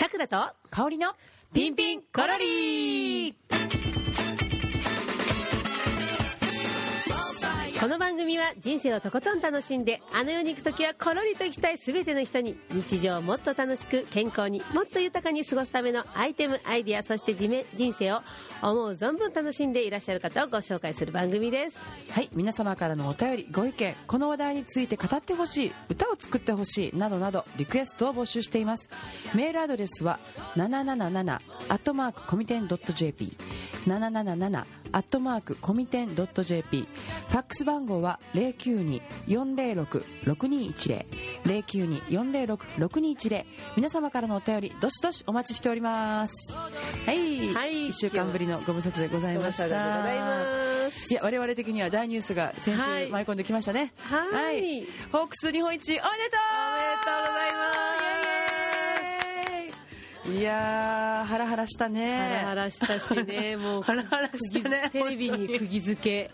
[0.00, 0.36] さくらと
[0.70, 1.08] 香りの
[1.52, 4.07] ピンピンコロリー。
[7.88, 18.20] この番組は人生をとことん楽しんであの世に行く時はコロリと行きたい全ての人に日常をもっと楽しく健康にもっと豊かに過ごすためのアイテムアイディアそしてじめ人生を
[18.60, 21.78] 思う存分楽しんでいらっしゃる方をご紹介する番組です。
[22.10, 28.90] はい皆様からのお便りご意見この話題について語ってほしい歌を作ってほしいなどなどリクエストを募集しています。
[29.34, 30.18] メールアドレスは
[30.56, 33.34] 777アットマークコミテン .jp
[33.86, 36.86] 777アットマークコミテン .jp
[37.28, 41.04] ファックス番号は092-406-6210
[41.44, 43.44] 092-406-6210
[43.76, 46.52] 皆様からのお便りどしどしお待ちしております。
[47.06, 47.88] はい、はい。
[47.88, 49.66] 1週間ぶりのご無沙汰でございました。
[49.66, 53.08] いますいや我々的には大ニュースが先週はい。
[53.10, 53.92] 舞い込んできましたね。
[53.98, 54.86] はい。
[55.12, 56.04] ホークス日本一おめでとう。
[56.04, 56.14] おめで
[57.04, 57.58] とうございま
[58.14, 58.17] す
[60.30, 62.16] いやーハラハラしたね。
[62.16, 63.56] ハラハラしたしね。
[63.60, 66.30] もうハラハラしたねテレビに釘付け。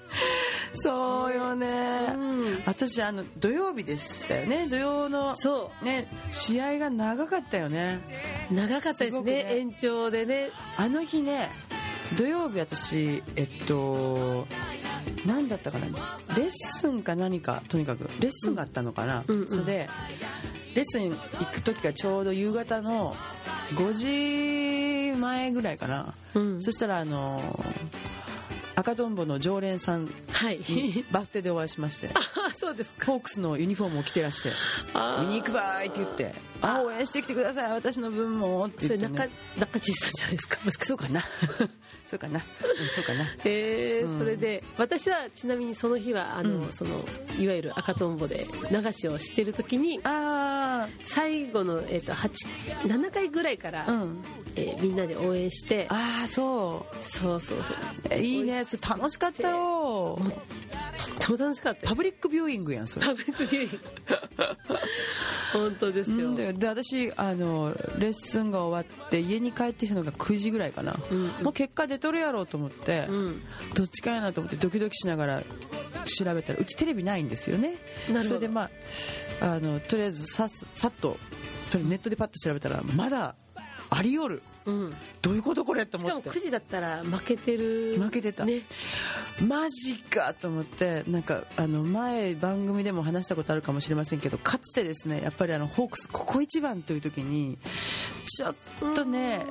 [0.75, 2.63] そうよね、うん。
[2.67, 4.67] 私あの土曜日でしたよね。
[4.69, 8.01] 土曜のそね試合が長かったよね。
[8.51, 9.57] う長かったですすねね。
[9.59, 10.51] 延長でね。
[10.77, 11.51] あの日ね
[12.19, 14.49] 土曜日私えっと
[15.25, 15.87] 何だったかな。
[16.37, 18.11] レッスンか何かとにかく。
[18.19, 19.49] レッスンがあったのかな、うんうん。
[19.49, 19.91] それで
[20.75, 21.17] レッスン行
[21.53, 23.17] く時がちょうど夕方の
[23.75, 23.93] 5
[25.13, 26.63] 時前ぐらいかな、うん。
[26.63, 27.41] そしたらあの
[28.77, 30.59] 赤とんぼの常連さんはい。
[30.69, 32.11] にバス停でお会いしまして。
[32.15, 33.07] あそうですか。
[33.07, 34.53] ホークスのユニフォームを着てらして
[34.93, 37.71] あー見に行くばーいって言って「あ応援してきてください。
[37.73, 41.23] 私の分も」ってそれ言って、中ね、中地さんじゃないですかもしかそうかな。
[42.07, 43.25] そうかな、うん、そうかな。
[43.25, 44.19] へえうん。
[44.19, 46.73] それで私はちなみにその日はあの、うん。
[46.73, 47.05] その
[47.39, 50.09] いわゆる赤とんぼで流しをしてる時にあ
[51.07, 52.31] 最後の、えっと8
[52.87, 54.25] 7回ぐらいから、あうん。
[54.57, 57.77] えーみんなで応援してああそそうそうそう。
[57.77, 58.65] うえいいね。
[58.65, 60.17] それ楽しかったよ。
[60.17, 63.07] とっても楽しかったパブリックビューイングやんそれ。
[63.07, 63.81] パブリックビューイング。
[65.53, 73.43] 本当ですよ、うんだよで私あのレッスンが終わって家に帰ってきたのが9時ぐらいかな、うんもう結果出とるやろうと思って、うん。
[73.75, 75.43] どっちかやなと思ってドキドキしながら
[76.07, 77.77] 調べたらうちテレビないんですよね。
[78.25, 78.69] それでま
[79.41, 81.17] ああのとりあえずささっと
[81.75, 83.35] ネットでパッと調べたらまだ
[83.91, 84.43] ありよる。
[84.67, 85.85] うん、どういうことこれ？
[85.85, 87.97] としかも思って9時だったら負けてる。
[87.99, 88.45] 負けてた。
[88.47, 88.63] ね。
[89.47, 97.59] マジかと思ってなんかあの前番組でも話したことあるかもしれませんけどかつてですねやっぱりあのホークスここ一番という時に
[98.27, 98.55] ちょっ
[98.95, 99.45] とね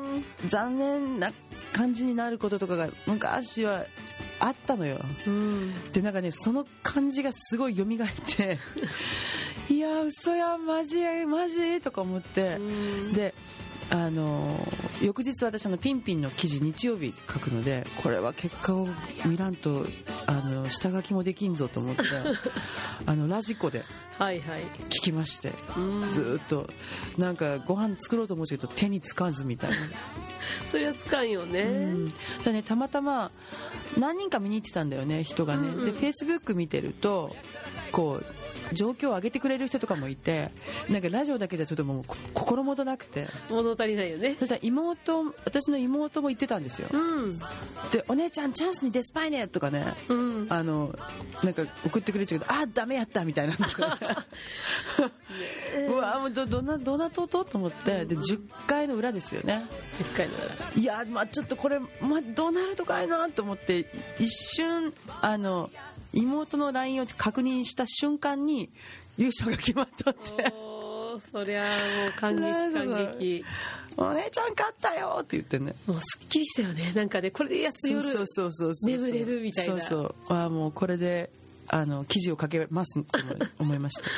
[0.48, 1.32] 残念な
[1.74, 3.86] 感じになることとかが昔は
[4.40, 4.98] あったのよ。
[5.28, 5.92] うん。
[5.92, 7.88] でなんかねその感じがすごい蘇っ
[8.36, 8.58] て
[9.70, 12.56] いや嘘やマジマジとか思って。
[12.56, 13.14] うん。
[13.14, 13.34] で
[13.90, 14.58] あの
[15.02, 18.88] 翌日私あのピンピンの記事日曜日書くのでこれは結果を
[19.26, 19.86] 見らんと
[20.26, 22.02] あの下書きもできんぞと思って
[23.06, 23.84] あのラジコで
[24.18, 24.62] はいはい。
[24.64, 26.10] 聞きましてうん。
[26.10, 26.68] ずーっと
[27.18, 29.76] なんかご飯作ろうと思うけど手につかずみたいな、
[30.70, 32.14] それはつかんよね、うん。
[32.44, 33.32] だねたまたま
[33.98, 35.86] 何人か見に行ってたんだよね人がね、うんうん。
[35.86, 37.36] でフェイスブック見てると
[37.92, 38.43] こう
[38.74, 40.52] 状況を上げてくれる人とかもいて
[40.90, 43.28] なんかラジオだけじゃちょっともうこ心もとなくて。
[43.50, 44.36] 物足りないよね。
[44.40, 46.88] そしたら妹私の妹も言ってたんですよ。
[46.92, 47.40] うん。
[47.92, 50.48] で「お姉ちゃんチャンスにデスパイネ!」とかねうん。
[50.50, 50.94] あの
[51.44, 53.56] なんか送ってくれちゃうけど「あダメやった」みたいな。
[53.58, 54.26] のとか
[55.88, 59.66] うわもうどどんなどんなととと思ってで10回の裏ですよね。
[59.96, 60.82] 10回の裏。
[60.82, 63.86] いやまあちょっとこれ、まあ、どうなるとかいなと思って
[64.20, 65.70] 一瞬あの
[66.14, 68.70] 妹の LINE を確認した瞬間に
[69.18, 70.54] 優勝が決まったって。
[71.32, 71.68] そりゃも
[72.10, 73.46] う感激感激
[73.98, 75.76] 「お姉ちゃん勝ったよ!」って言ってね。
[75.86, 76.92] もうすっきりしたよね。
[76.96, 78.96] なんかねこれでやっと夜そうそうそうそうそう。
[78.96, 79.80] 眠れるみたいな。
[79.80, 80.34] そうそう。
[80.34, 81.30] あもうこれで
[81.68, 83.20] あの記事を書けますと
[83.60, 84.10] 思いました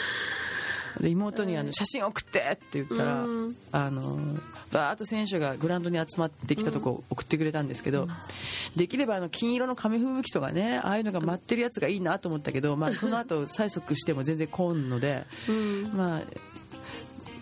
[1.00, 3.56] で妹にあの「写真送って!」って言ったら、うん。
[3.72, 4.18] あの
[4.72, 8.08] バーッと選手がグラウンドに集まってきたとこ送ってくれたんですけど、
[8.76, 15.92] できればあの金色の紙吹雪とかねああいうのが待ってるやつがいいなと思ったけど、まあ、その後催促しても全然来んので、うん。
[15.94, 16.22] まあ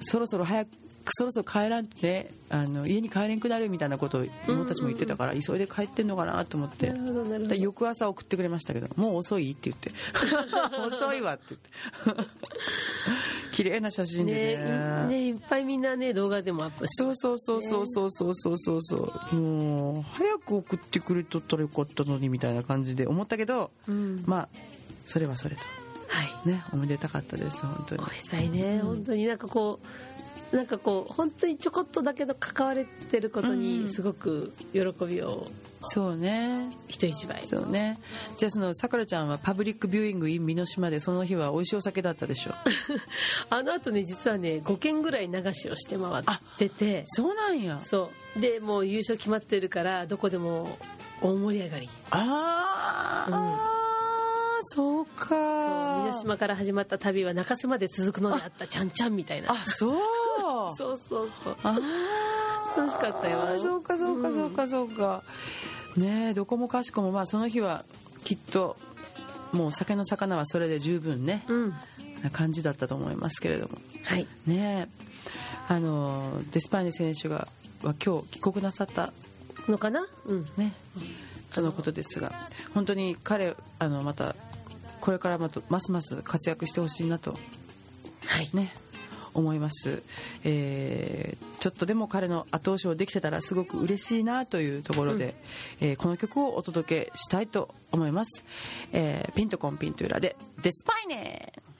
[0.01, 0.69] そろそろ早く
[1.11, 6.93] そろそろ帰らんとねあの家に帰れんくなるみたいなことを妹たちも言ってたから、急いで帰ってんのかなと思って。
[7.57, 9.91] 翌朝送ってくれましたけど「もう遅い?」って言って
[10.85, 11.69] 「遅いわ」って言って。
[13.51, 14.57] 綺麗な写真でね。
[14.57, 19.35] ねねいっぱいみんなね動画でもアップしてそうそうそうそうそうそうそうそうそう。
[19.35, 24.23] もう早く送ってくれとったらよかったのにみたいな感じで思ったけど、うん。
[24.25, 24.49] まあ
[25.05, 25.61] それはそれと。
[26.07, 26.47] はい。
[26.47, 28.03] ねおめでたかったです本当に。
[28.03, 29.27] ごめんなさいね、本当に。
[29.27, 30.12] なんかこう
[30.53, 35.47] なんかこう本当にちょこっとだけど関われてることにすごく喜びを
[35.85, 36.69] そうね。
[36.87, 37.45] 人一倍。
[37.45, 37.99] そうね。
[38.37, 42.51] じゃあそのさくらちゃんはパブリックビューイング in 美濃島でその日は美味しいお酒だったでしょ
[43.49, 46.23] あの後ね実はね5軒ぐらい流しをして回っ
[46.57, 47.03] てて。
[47.07, 47.79] そうなんや。
[47.81, 48.39] そう。
[48.39, 50.77] でもう優勝決まってるからどこでも
[51.21, 51.89] 大盛り上がり。
[52.11, 53.92] ああ、
[54.63, 55.27] そうか。
[55.27, 59.51] そう美濃島から始まった旅は中洲まで続くのであったちゃんちゃんみたいな。
[59.51, 59.97] あそう。
[60.77, 61.57] そうそうそう。
[61.63, 61.79] あ
[62.75, 63.41] 楽しかったよ。
[63.43, 65.23] あそうかそうかそうかそうか、
[65.95, 67.85] ねえどこもかしこもまあその日は
[68.23, 68.75] きっと
[69.51, 71.73] もう酒の魚はそれで十分ね、うん。
[72.23, 73.77] な感じだったと思いますけれども。
[74.03, 74.27] はい。
[74.47, 75.13] ねえ
[75.67, 77.47] あのデスパイネ選手が
[77.83, 79.13] は今日帰国なさった。
[79.67, 80.07] のかな？
[80.25, 80.47] うん。
[80.57, 80.73] ね。
[81.51, 82.33] とのことですが。
[82.73, 84.35] 本当に彼あのまた
[85.03, 87.37] これからまたますます活躍してほしいなと
[88.25, 88.49] はい。
[88.53, 88.73] ね
[89.33, 90.01] 思います、
[90.45, 95.33] えーちょっとでも彼の後押しをできてたらすごく嬉しいなというところで、
[95.79, 98.45] えーこの曲をお届けしたいと思います、
[98.91, 101.72] えーピンとコンピンと裏で「デスパイネ」Nunca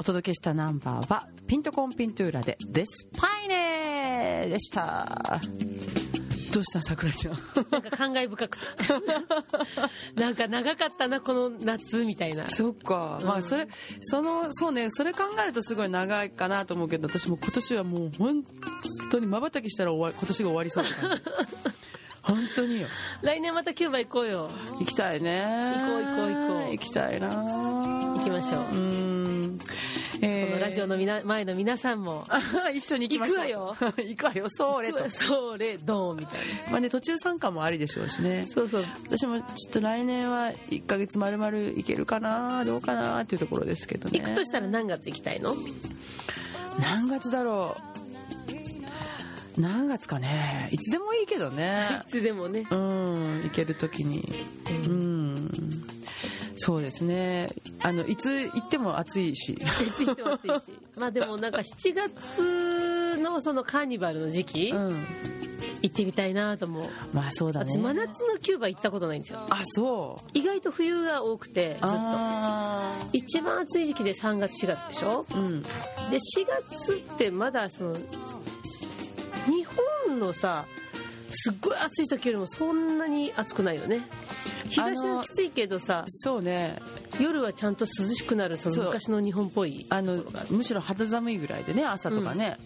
[0.00, 5.42] お届けしたナンバーはピントコンピントゥーラで「デスパイネ」でした。
[6.54, 7.38] どうしたさくらちゃん？
[7.70, 8.58] なんか感慨深く。
[8.58, 8.64] て
[10.20, 12.48] なんか長かったなこの夏みたいな。
[12.48, 13.68] そっか、まあそれ
[14.00, 14.88] そのそうね。
[14.90, 18.42] それ考えるとすごい長いかなと思うけど私も今年はもう本
[19.12, 21.22] 当にまばたきしたら終わり今年が終わりそうって感じ。
[22.22, 22.88] 本当によ。
[23.22, 24.50] 来年またキューバ行こうよ。
[24.78, 25.42] 行きたいね。
[25.42, 26.72] 行こう行こう行こう。
[26.72, 27.28] 行きたいな。
[27.28, 28.74] 行きましょう。
[28.74, 29.19] うん
[30.20, 30.46] えー。
[30.46, 32.26] このララジオのみな前の皆さんも。
[32.72, 33.38] 一緒に行きましょう。
[33.38, 33.76] 行くわよ。
[33.98, 34.46] 行くわよ。
[34.48, 35.10] それと。
[35.10, 36.72] それドーンみたいな。
[36.72, 38.46] まあね途中参加もありでしょうしね。
[38.48, 38.84] そうそう。
[39.08, 44.20] 私もちょっと来年は1ヶ月まるまる行けるかなどうかなっていうところですけどね。
[44.20, 45.56] 行くとしたら何月行きたいの？
[46.78, 47.76] 何月だろ
[49.56, 49.60] う。
[49.60, 50.68] 何月かね。
[50.70, 52.02] いつでもいいけどね。
[52.08, 52.66] いつでもね。
[52.70, 54.46] うん行ける時に。
[54.68, 55.50] うん
[56.62, 57.48] そうですね。
[57.82, 59.52] あのいつ行っても暑いし。
[59.52, 59.56] い
[59.96, 60.78] つ行っても暑いし。
[60.98, 65.06] まあでもなんか7月のそのカーニバルの時期、うん。
[65.82, 66.90] 行ってみたいなと思う。
[67.14, 67.72] まあそうだね。
[67.72, 69.40] 私真夏のキューバ行ったことないんですよ。
[69.48, 70.30] あそう。
[70.34, 71.86] 意外と冬が多くてずっと。
[71.88, 75.24] あ一番暑い時期で3月4月でしょ？
[75.30, 75.62] ーうん。
[75.62, 75.70] で4
[76.78, 79.64] 月ってまだその日
[80.08, 80.66] 本のさ
[81.30, 84.06] すっごい暑い時よりもそんなに暑くないよね
[84.68, 86.80] 日差しはきついけどさそうね。
[87.18, 92.56] 夜はちゃんと涼しくなるその昔の日本っぽいあのむしろ肌寒いぐらいでね朝とかね、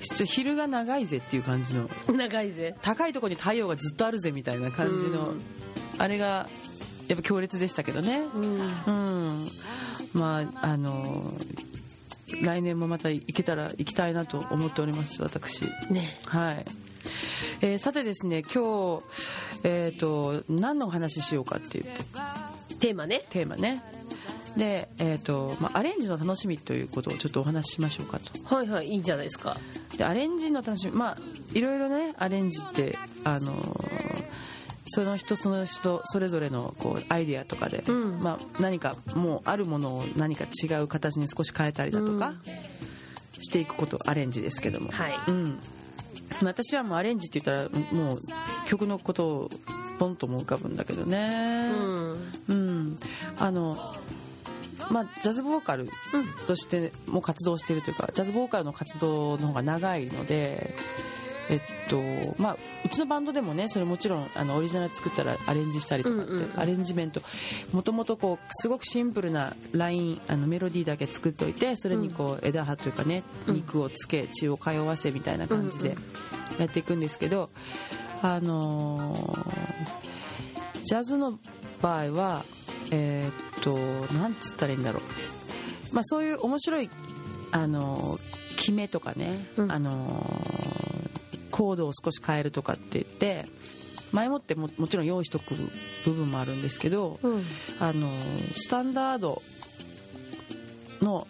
[0.00, 1.88] ちょ昼が長いぜっていう感じの。
[2.12, 2.74] 長いぜ。
[2.82, 5.40] 高いところに太陽がずっとあるぜみたいな感じの、うん。
[5.98, 6.48] あれが
[7.08, 8.22] やっぱ強烈でしたけどね。
[8.34, 8.60] うん。
[8.60, 8.90] う
[9.44, 9.48] ん。
[10.12, 11.34] まああの
[12.42, 15.64] 来年もまた行けたら行きたいなと思っております私。
[15.90, 16.02] ね。
[16.26, 16.64] はい、
[17.60, 19.02] えーさてですね今日
[19.64, 22.04] えっ、と何のお話ししようかって言って。
[22.78, 23.24] テーマね。
[23.30, 23.82] テーマね。
[24.56, 28.54] で、えーとまあ、アレンジの楽しみということをちょっとお話ししましょうかと。
[28.54, 29.56] はいはいいいんじゃないですか。
[29.96, 31.16] でアレンジの楽しみまあ
[31.52, 34.24] いろいろねアレンジってあのー
[34.86, 38.18] その人その人それぞれのこうアイデアとかで、うん。
[38.20, 42.34] まあ、何かもうあるものを何か違う形に少し変えたりだとか、
[43.38, 45.14] していくことアレンジですけども、はい。
[45.28, 45.58] うん、
[46.42, 48.22] 私はもうアレンジって言ったらもう
[48.66, 49.50] 曲のことを
[49.98, 51.72] ポンとも浮かぶんだけどうねん。
[52.48, 52.98] うん、
[53.38, 53.94] あの
[54.90, 55.88] まあジャズボーカル
[56.46, 60.74] としても活動しているというかジャズボーカルの活動の方が長いので
[61.50, 61.60] えっ
[61.90, 62.00] と
[62.38, 66.60] まあうちのバンドでもねそれもちろんあのオリジナル作ったらアレンジしたりとかって、うんうんうん。
[66.60, 67.20] アレンジメント。
[67.72, 75.96] もともとこうすごくシンプルなラインあのメロディーだけ作っておいてそれにこう枝葉というかね肉をつけ血を通わせみたいな感じで
[76.58, 77.50] やっていくんですけど
[78.22, 81.38] あのージャズの
[81.80, 82.44] 場合は
[82.90, 86.90] えーっとなんつったらいいんだろう、まあ、そういう面白い
[87.52, 89.72] あのー決めとかね、うん。
[89.72, 90.83] あのー
[91.54, 93.46] コードを少し変えるとかって言って
[94.10, 95.54] 前もってももちろん用意しとく
[96.04, 97.42] 部分もあるんですけど、うん。
[97.78, 98.10] あの
[98.54, 99.40] スタンダード
[101.00, 101.28] の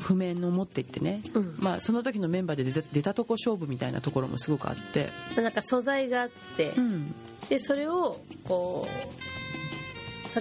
[0.00, 1.54] 譜面を持っていってね、うん。
[1.58, 7.14] まあ、その時のメンバーで出た出たとこ勝負みたいなところもすごくあって、なんか素材があって、うん。
[7.48, 9.25] でそれをこう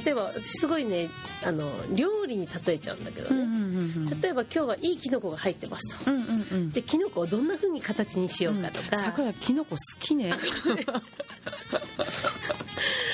[0.04, 1.10] 例えば私すごいね
[1.44, 3.66] あの料理に例えちゃうんだけどうんうん
[4.06, 4.22] ね、うん。
[4.22, 6.72] 例えば今日はいいキノコが入ってますと、うんうんうん。
[6.72, 10.34] じゃあキノコをどんな風に形にしようかとか、さくらきのこ好きね。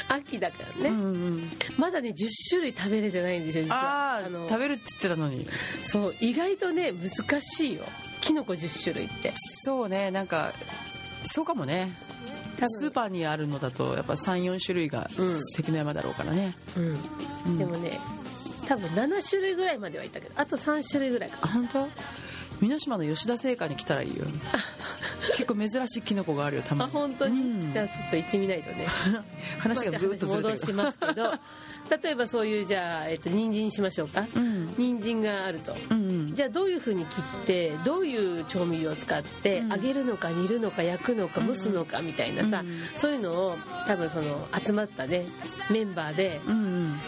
[0.08, 4.16] 秋だからね、うんうんまだね10種類食べれてないんですよ実は。
[4.16, 5.48] ああの食べるって言ってたのに。
[5.84, 7.84] そう意外とね難しいよ。
[8.22, 9.34] キノコ10種類って。
[9.36, 10.54] そうねなんか
[11.26, 11.96] そうかもね
[12.68, 16.98] スーパーにあるのだとやっぱ34種類がうん関の山だろうからね、うん。
[17.48, 18.00] うんでもね
[18.68, 21.90] 多分7種類ぐらいまではいったけどあと3種類ぐらいかあ本当？
[22.62, 24.24] 美濃島の吉田製菓に来たらいいよ。
[25.36, 27.74] 結構珍しいキノコがあるよたまあに本当に、うん。
[27.74, 28.86] じゃあちょっと行ってみないとね。
[29.60, 30.54] 話がぐーっとずれてる。
[30.54, 31.34] 戻しますけど
[32.02, 34.68] 例えばそういうじゃあ、えっと、人参にしましょうか、うん。
[34.78, 36.36] 人参があると、うんうん。
[36.36, 39.70] じゃあどういうふうに切ってどういう調味料を使って、うん。
[39.70, 43.58] 揚げるのか煮るのか焼くのか蒸すのかみたいなさ、うんそういうのを
[43.88, 45.26] 多分その集まったね
[45.70, 47.00] メンバーでうん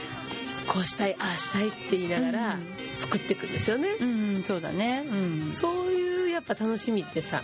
[0.67, 2.67] こうしたいああしたいって言いながらうん。
[2.99, 5.05] 作っていくんですよね、うんうんそうだね。
[5.09, 5.45] うん。
[5.45, 7.41] そういうやっぱ楽しみってさ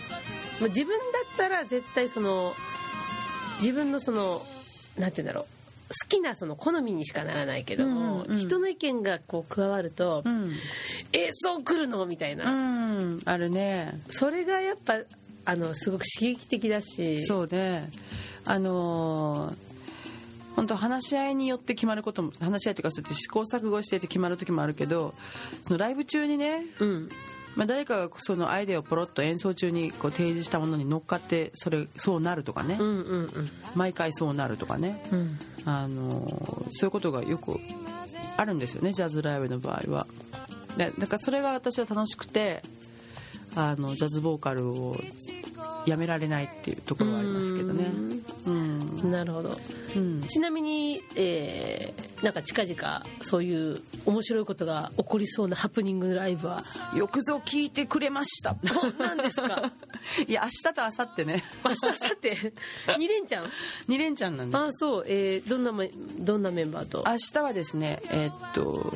[0.60, 1.04] まあ自分だ
[1.34, 2.54] ったら絶対その
[3.60, 4.42] 自分のその
[4.98, 5.59] なんて言うんだろう
[5.90, 8.30] 好きなその好みにしかならないけども、うんうん。
[8.32, 10.52] うん人の意見がこう加わると、うん。
[11.12, 12.06] えそう来るの？
[12.06, 13.22] みたいな、うん。
[13.24, 14.00] あるね。
[14.08, 15.00] それがやっぱ
[15.44, 17.26] あのすごく刺激的だし。
[17.26, 17.90] そうね。
[18.44, 19.70] あのー
[20.56, 25.14] 本当話し合いによって決まることも話し合いというかそうやって試行錯誤していて決まる時もあるけど
[25.62, 27.08] そのライブ中にね、うん
[27.56, 32.92] まあ、誰かがそのアイデアをポロッと演奏中にこう提示したものに乗っかってそれそうなるとかね、うんう
[33.22, 35.18] ん毎回そうなるとかね、うん。
[35.18, 37.58] うんあのーそういうことがよく
[38.36, 40.06] あるんですよねジャズライブの場合は。
[40.76, 42.62] でだからそれが私は楽しくて
[43.56, 44.96] あのジャズボーカルを
[45.86, 47.90] やめられないっていうところはありますけどね。
[48.46, 49.58] うん、なるほど
[49.96, 56.64] うん、ちなみに、えーなんか近々そういう面白いことが起こりそうなハプニングライブは？
[56.94, 58.56] よくぞ聞いてくれました。
[58.98, 59.72] 何ですか？
[60.28, 61.44] いや明日と明後日ね。
[61.64, 62.36] 明日さって
[62.88, 63.46] 2連チャン
[63.88, 67.04] 2連チャンなんであそう、えーどんなめどんなメンバーと？
[67.06, 68.92] 明日はですねえーっと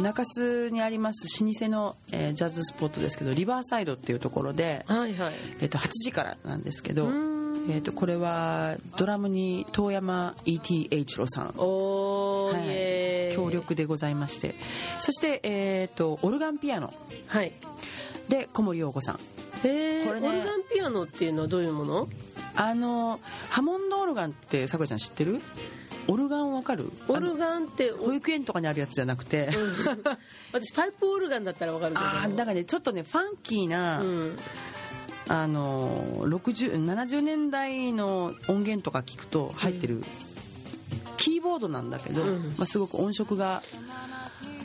[0.00, 5.34] 中洲にあります老舗の、えージャズスポットですけどリバーサイドっていうところで、はいはい。
[5.60, 7.31] えーっと8時からなんですけど、ん
[7.68, 11.46] えーっとこれはドラムに遠山 ETH 郎さん。
[11.46, 11.52] は
[12.64, 12.66] い。
[12.66, 13.36] イエーイ。
[13.36, 14.54] 強力でございまして。
[14.98, 16.92] そして、えーっとオルガンピアノ。
[17.28, 17.52] はい。
[18.28, 19.18] で小森洋子さん。
[19.64, 22.08] えーこれねオルガンピアノっていうのはどういうもの？
[22.54, 25.40] あのハモンドオルガンってさくらちゃん知ってる？
[26.08, 26.90] オルガンわかる？
[27.08, 29.50] オルガンって保育園とかにあるやつじゃなくて、
[30.52, 32.04] 私パイプオルガンだったらわかるけど。
[32.04, 34.36] ああだからねちょっとねファンキーな、うん
[35.32, 40.04] あの60 70年代の音源とか聞くと入ってる、
[41.16, 42.54] キーボードなんだけど、うん。
[42.58, 43.62] まあ、すごく音色が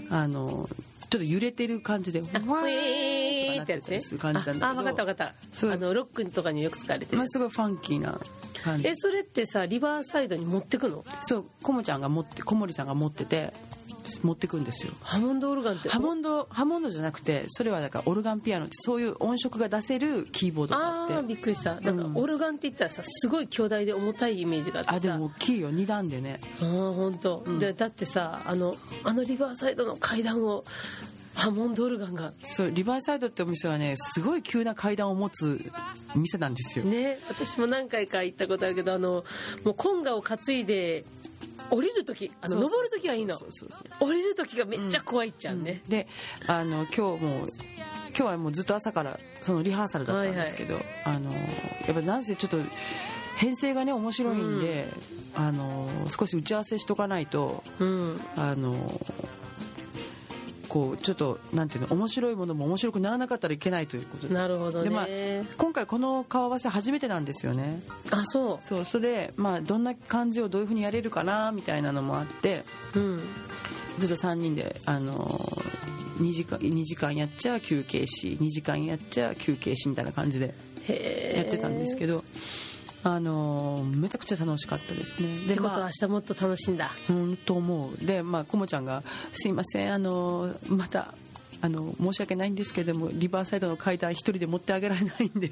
[0.09, 0.67] あの
[1.09, 4.01] ちょっと揺れてる感じであわウェーーってやつね。
[4.01, 5.73] する感じなんだけどああ分かった分かった。
[5.73, 7.17] あのロックとかによく使われてる。
[7.17, 8.19] まあ、すごいファンキーな
[8.61, 8.89] 感じ。
[8.89, 11.05] えそれってさリバーサイドに持ってくの？
[11.21, 13.53] そうコモちゃんが持って小森さんが持ってて
[14.23, 14.93] 持ってくんですよ。
[15.01, 15.89] ハモンドオルガンって。
[15.89, 21.13] ハモンドハモンドじゃなくてそれはだからオルガンピアノってそういう音色が出せるキーボードがああって。
[21.13, 21.75] ーびっくりした。
[21.75, 24.95] なんかうんオルガンって言ったらさすごい巨大で重たいイメージがあってさ。
[24.97, 26.39] あでも大きいよ2段でね。
[26.59, 30.63] あー本当、でだってさあのあのリバーサイドの階段を
[31.37, 32.33] ハモンドオルガンが。
[32.41, 35.71] そうリバーサイドってお店はねすごい急な階段を持つ
[36.15, 39.23] 店なんですよ、ね私も何回か行ったことあるけどあの
[39.63, 41.05] もうコンガを担いで
[41.69, 43.37] 降りる時あの登る時はいいの。
[43.99, 46.07] 降りる時がめっちゃ怖いっちゃうね、で
[46.47, 47.47] あの今日も
[48.09, 51.39] 今日はもうずっと朝からそのリハーサルだったんですけど、あのや
[51.91, 52.57] っぱなんせちょっと
[53.37, 54.87] 編成がね面白いんで、
[55.35, 58.21] あの少し打ち合わせしとかないとうん。
[58.35, 58.75] あの
[60.69, 64.27] こうちょっとなんていうの面白いものも面白くならなかったらいけないということ。
[64.27, 65.07] でなるほどね、でまあ
[65.57, 67.81] 今回この顔合わせ初めてなんですよね。
[68.11, 72.63] あそそうそれでまあどんな感じをどういうふうにやれるかなみたいなのもあって
[72.95, 73.21] ううん。
[73.97, 75.13] ずっと3人であの
[76.19, 80.53] 2時間2時間やっちゃ休憩し2時間やっちゃ休憩しみたいな感じで
[81.35, 82.23] やってたんですけど、
[83.03, 85.27] あのめちゃくちゃ楽しかったですね。
[85.47, 86.91] でってことはまあ明日もっと楽しんだ。
[87.09, 88.05] うんと思う。
[88.05, 91.13] でまあこもちゃんが「すいませんあのまた
[91.61, 95.51] あの申し訳ないんですけれどもリバーサイドの階段一人で持ってあげられないんで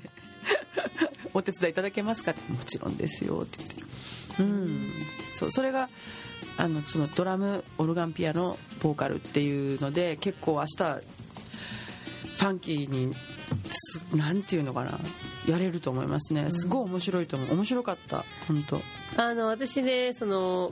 [1.34, 4.44] お手伝いいただけますか?」って「もちろんですよ」って言って。
[4.44, 4.92] うん。
[5.34, 5.90] そうそれが
[6.58, 11.02] あのそのドラムオルガンピアノボーカルっていうので結構明日
[12.36, 13.14] ファンキーに
[14.12, 15.00] つなんていうのかな
[15.48, 16.52] やれると思いますね。
[16.52, 17.54] すごい面白いと思う。
[17.54, 18.26] 面白かった。
[18.48, 18.82] 本当。
[19.18, 20.72] あの私ねその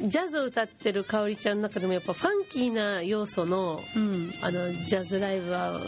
[0.00, 4.32] ジャズを歌ってるかおりちゃんの中でもやっぱファンキーな要素のうん。
[4.42, 5.78] あのジャズライブは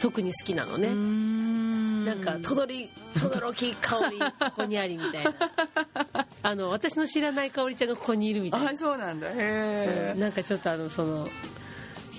[0.00, 5.34] 特に好きなのね、ななんかとどりとどろき香りここにありみたいな。
[6.42, 8.70] あの私の知らない香りちゃんがここにいるみたいな。
[8.70, 9.28] あそうなんだ。
[9.28, 11.28] へえなんかちょっとあのその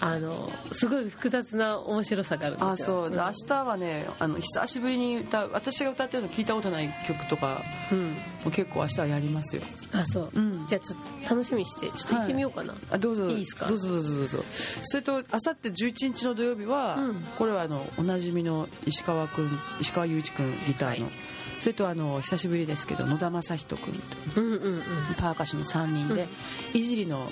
[0.06, 2.74] あのすごい複雑な面白さがあるんですよ。
[2.74, 3.10] あそう。
[3.10, 5.52] で明日はねあの久しぶりに歌う。
[5.54, 7.62] 私が歌ってるの聞いたことない曲とか
[7.92, 8.16] うん。
[8.44, 9.62] も結構明日はやりますよ。
[9.94, 10.68] あそう、うん。
[10.68, 13.30] じゃあちょっと楽しみにしてちょっと行ってみようかな、あどうぞ。
[13.30, 13.68] いいですか？
[13.68, 14.44] どうぞどうぞどうぞ。
[14.82, 17.22] それとあさって11日の土曜日は、うん。
[17.38, 21.14] これはあのおなじみの石川君石川雄一君ギターの、はい。
[21.60, 24.42] それとあの久しぶりですけど野田正人君と。
[24.42, 24.82] うんうんうん。
[25.16, 26.28] パーカッションの3人で、
[26.74, 27.32] いじりの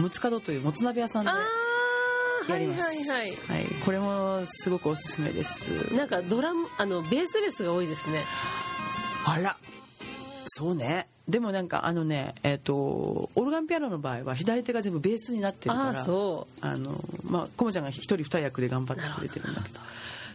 [0.00, 1.30] むつかどというもつ鍋屋さんで
[2.52, 2.66] ああはいはい。
[2.66, 3.10] やります、
[3.50, 3.62] はい。
[3.62, 5.94] はいこれもすごくおすすめです。
[5.94, 8.24] なんかドラムあのベースレスが多いですね。
[9.24, 9.56] あら。
[10.46, 11.08] そうね。
[11.28, 19.80] でもなんかあのねえっ、とオルガンピアノの場合は左手が全部ベースになってるからああそあのまあコモちゃんが一人二役で頑張ってくれてるんだけど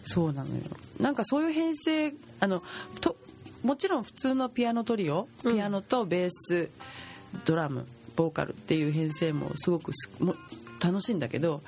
[0.03, 0.61] そうなのよ。
[0.99, 2.61] なんかそういう編成あの
[3.01, 3.15] と
[3.63, 6.69] もちろん普通のピアノトリオピアノとベース、
[7.45, 10.35] ドラムボーカルっていう編成もすごくすも
[10.83, 11.61] 楽しいんだけど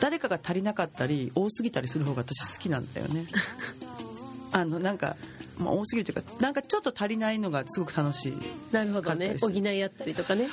[0.00, 3.26] 誰かが足りなかったり多すぎたりする方が私好きなんだよね。
[4.52, 5.16] あのなんか、
[5.58, 8.32] まあ、多すぎるというかなんかちょっと足りないのがすごく楽しい。
[8.32, 8.38] う
[8.72, 9.36] なるほどね。
[9.40, 10.48] 補い合ったりとかね。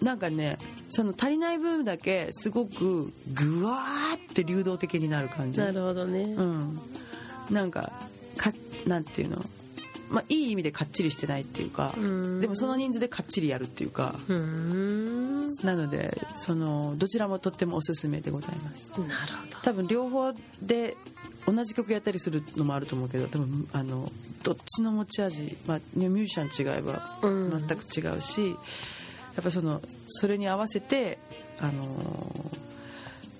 [0.00, 0.58] なんかね
[0.90, 5.60] その足りない部分だけすごくぐわーって流動的になる感じ。
[5.60, 6.80] なるほどね、うん。
[7.50, 7.92] なんか
[8.36, 8.52] か
[8.86, 9.44] なんていうの？
[10.10, 12.40] まあいい意味でかっちりしてないっていうかん。
[12.40, 18.90] でもその人数でかっちりやるっていうかなのでそのどちらもとってもおすすめでございます。
[19.00, 19.58] なるほど。
[19.62, 20.96] 多分両方で
[21.46, 24.10] 同じ曲やったりするのもあると思うけど多分あの
[24.42, 27.66] どっちの持ち味、まあ、ねミュージシャン違えばうん。
[27.66, 28.54] 全く違うし、や
[29.40, 31.18] っぱそのそれに合わせて
[31.60, 32.50] あの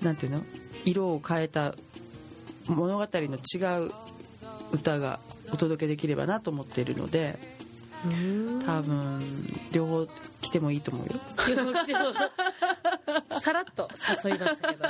[0.03, 0.43] なんていうの？
[0.85, 1.75] 色を変えた
[2.67, 3.93] 物語の違う
[4.73, 5.19] 歌が
[5.53, 7.39] お届けできればなと思っているので
[8.67, 9.21] 多分
[9.73, 10.07] 両方
[10.41, 11.21] 来てもいいと思うよ。
[11.49, 12.01] 両方来ても
[13.41, 13.91] さらっと
[14.25, 14.89] 誘いましたけど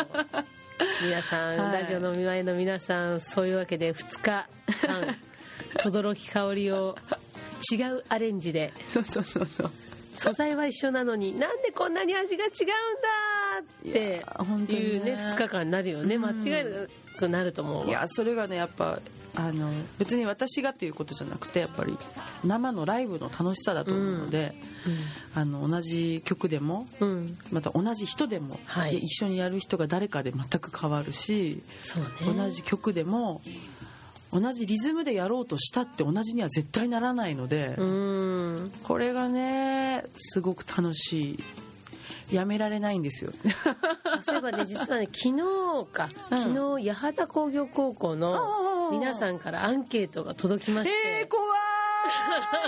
[1.02, 1.82] 皆さん、はい。
[1.82, 4.46] ラジオの見舞いの皆さんそういうわけで2日
[4.86, 5.16] 間
[5.78, 6.96] 轟香りを
[7.72, 8.72] 違うアレンジで。
[8.86, 9.70] そうそうそうそう。
[10.18, 12.72] 素材は一緒なのになんでこんなに味が違うんだ
[13.84, 16.16] いっていうね2日間になるよね。
[16.16, 16.70] うん間違いな
[17.18, 17.86] くなると思うわ。
[17.86, 19.00] いやそれがねやっぱ
[19.38, 21.96] あの別に私がということじゃなくてやっぱり
[22.44, 24.52] 生のライブの楽しさだと思うので、
[25.32, 27.38] あの同じ曲でもうん。
[27.52, 28.90] また同じ人でも、はい。
[28.90, 31.62] で一緒にやる人が誰かで全く変わるし、
[32.26, 32.34] ね。
[32.34, 33.40] 同じ曲でも
[34.32, 38.72] 同じリズムでやろうとしたって同じには絶対ならないので、うん。
[38.82, 41.44] これがねすごく楽しい。
[42.30, 43.32] やめられないんですよ。
[44.04, 46.42] あそういえばね実はね昨日か、うん。
[46.42, 48.34] 昨日八幡工業高校の
[48.90, 51.48] 皆さんからアンケートが届きまして、えー、怖い。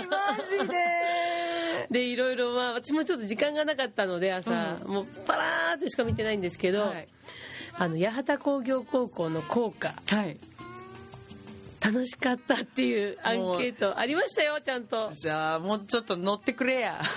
[0.07, 0.75] マジで。
[1.89, 7.07] でいろいろまあ私もちょっと時間がなかったので朝、うもうパラーっとしか見てないんですけど、はい、
[7.77, 9.93] あの八幡工業高校の校歌。
[10.15, 10.37] はい、
[11.83, 15.11] 楽しかったっていうアンケートありましたよちゃんと。
[15.15, 17.01] じゃあもうちょっと乗ってくれや。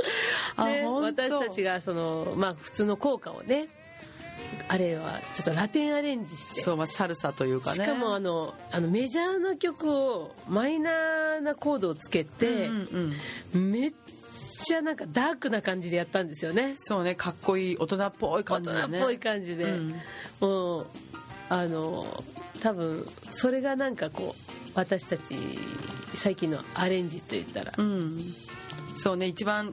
[0.56, 3.68] 私たちがその、まあ、普通の校歌をね
[4.68, 6.60] あれはちょっとラテンアレンジして。
[6.60, 7.84] そうまあサルサというかね。
[7.84, 13.12] しかもあのあのメジャーな曲をマイナーなコードをつけて、うん
[13.54, 13.92] うんめっ
[14.62, 16.74] ちゃなんかダークな感じでやったんですよね。
[16.76, 18.98] そうねかっこいい大人っぽい大感じだね。
[18.98, 19.94] 人っぽい感じで、うん。
[20.40, 20.86] もう
[21.48, 22.24] あの
[22.60, 25.34] 多分それがなんかこう私たち
[26.14, 28.34] 最近のアレンジといったら、うん。
[28.96, 29.72] そうね一番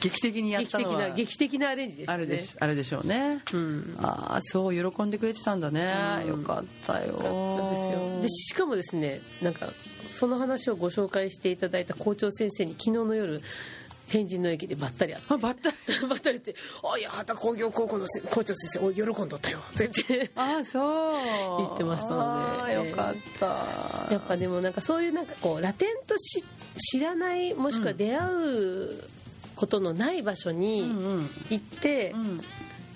[0.00, 2.18] 劇的にやったのはな劇的なアレンジですね。
[2.18, 3.96] れでしあれでしょうね、うん。
[3.98, 5.92] ああそう喜んでくれてたんだね、
[6.24, 6.28] うん。
[6.28, 7.06] よかったよ。
[7.06, 7.26] よかった
[7.70, 8.20] ですよ。
[8.22, 9.72] でしかもですねなんか
[10.10, 13.42] その話をご紹介していただいた校長先生に昨日の夜
[14.08, 15.34] 天神の駅でばったり会って。
[15.34, 15.76] あばったり。
[16.08, 16.54] ばったりって
[16.84, 21.58] 「あいや畑工業高校のせ校長先生お喜んどったよ」全然ああそう。
[21.58, 24.12] 言ってましたのでああよかった。
[24.12, 26.44] やっぱでもなんかそういうなんかこうラテンとし
[26.92, 29.15] 知らないもしくは出会う
[29.56, 30.84] ことのない場所うんにう
[31.22, 31.30] ん。
[31.50, 32.40] 行って、うん。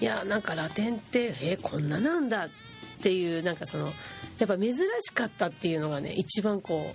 [0.01, 2.49] いやなんかラテンってえこんななんだっ
[3.03, 3.87] ていうなんかその
[4.39, 6.95] やっぱ珍しかったっていうのがね一番こ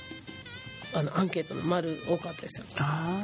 [0.94, 2.66] うあのアンケートの丸多かったですよ。
[2.78, 3.22] あ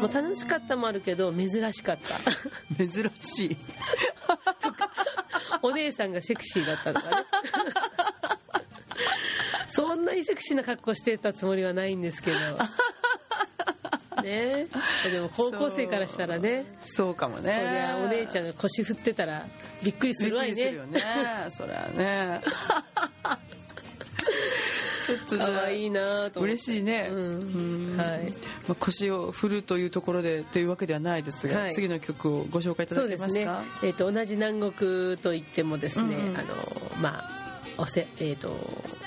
[0.00, 2.16] もう楽しかったもあるけど珍しかった。
[2.16, 2.20] あ
[2.78, 3.56] 珍しい。
[5.62, 7.26] お姉さんがセクシーだったとかね。
[9.72, 12.38] そんなにセクシーな格好してたつもりはないんですけど
[14.22, 14.66] ね。
[15.10, 16.64] でも高校生からしたらね。
[16.82, 17.54] そうかもね。
[17.54, 19.46] そりゃお姉ちゃんが腰振ってたら
[19.82, 20.54] びっくりすびっるわいね。
[20.54, 21.00] くりするよね。
[21.50, 22.40] そりゃね。
[25.00, 27.18] ちょっとじゃあ可愛いなと嬉しいね、うん。
[27.18, 27.96] うん。
[27.96, 28.30] はい。
[28.68, 31.72] まあ、腰を振るというところでというわけではないですが、はい。
[31.72, 36.36] 次の曲をご紹介いただけそうでねますすか、えー、と同じ南国といってもですね、うんうん。
[36.36, 36.46] あの
[37.00, 37.30] まあ
[37.78, 38.50] おせ、えー、と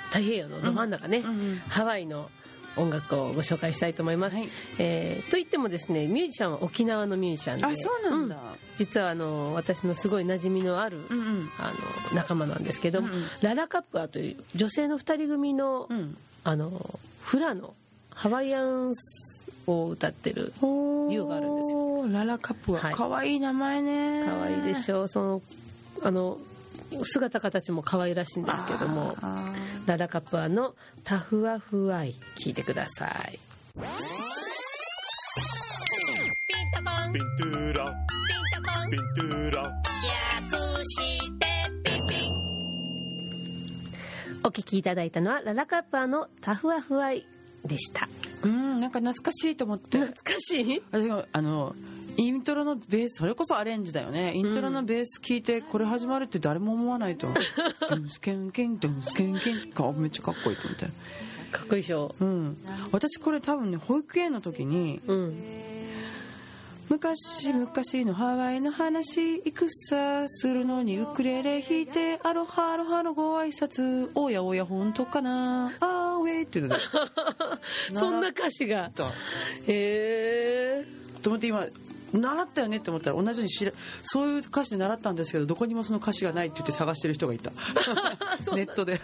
[0.07, 1.61] 太平洋のど真ん中ね、うんうん。
[1.69, 2.29] ハワイの
[2.75, 4.49] 音楽をご紹介したいと思います、はい。
[4.79, 8.37] えーといってもですねミュージシャンは沖縄のミュージシャンであそうなんだ。
[8.77, 11.49] 実はあの私のすごい馴染みのある、うんうん。
[11.59, 11.71] あ
[12.11, 13.23] の仲間なんですけども、うんうん。
[13.41, 16.17] ララカップアという女性の2人組の,、うん。
[16.43, 17.73] あのフラの
[18.09, 22.07] ハワイアンスを歌ってるデュオがあるんですよ。
[22.07, 22.79] ララカップは。
[22.79, 22.93] はい。
[22.93, 24.25] 可愛い名前ね。
[24.25, 25.07] 可愛いでしょう。
[25.07, 25.41] その
[26.03, 26.37] あの
[27.03, 29.15] 姿形も可愛らしいんですけども。
[29.21, 29.53] あ
[29.85, 33.39] ララカップアの「タフワフワイ」聞いてください。
[33.73, 33.85] ピン
[36.73, 37.13] タパン。
[37.13, 37.93] ピン Pintura,
[38.53, 41.45] タパン pintura, 略して
[41.83, 42.33] ピンピン。
[44.45, 47.25] お聴きいただいたのはララカップアの「タフワフワイ」
[47.65, 48.07] でした。
[48.43, 49.99] ーうんなんか懐かしいと思って。
[49.99, 50.81] 懐かしい？
[50.91, 51.75] 私があの
[52.17, 54.33] イントロのベースそれこそアレンジだよね。
[54.35, 57.27] イントロのベース聞いてこれ始まるって誰も思わないと。
[57.27, 59.71] ドゥンスケンケンドゥンスケンケン。
[59.71, 60.85] かめっちゃかっこいいと思って。
[61.51, 62.13] かっこいいでしょ。
[62.19, 62.57] うん。
[62.91, 65.43] 私これ多分ね保育園の時にうん。
[66.89, 75.71] 昔昔のハワイの話戦するのにウクレレ弾いてアロハアロハのご挨拶おやおや本当かな。
[75.79, 76.79] あーウェイって言って
[77.93, 77.97] た。
[77.99, 78.91] そんな歌詞が。
[78.93, 79.05] と
[79.65, 80.85] へえ
[81.23, 81.65] と思って今
[82.13, 83.71] 習ったよねって思ったら同じように知ら
[84.03, 87.51] そういう歌詞で習ったんですけどどこにもその歌詞がないって言って探してる人がいた。
[88.55, 89.01] ネットで、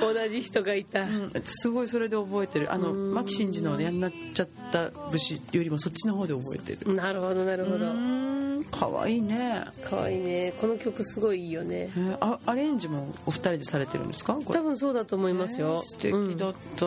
[0.00, 1.32] 同じ人がいた、うん。
[1.44, 2.72] すごいそれで覚えてる。
[2.72, 6.94] あの牧真司のやんなっちゃった節よりもそっちの方で覚えてる。
[6.94, 7.86] なるほどなるほど。
[7.86, 8.64] うん。
[8.70, 9.64] かわいいね。
[9.84, 10.54] かわいいね。
[10.60, 11.90] この曲すごいいいよね。
[11.96, 14.38] えーあアレンジもお二人でされてるんですか？
[14.50, 16.86] 多分そうだと思いますよ、素敵だった、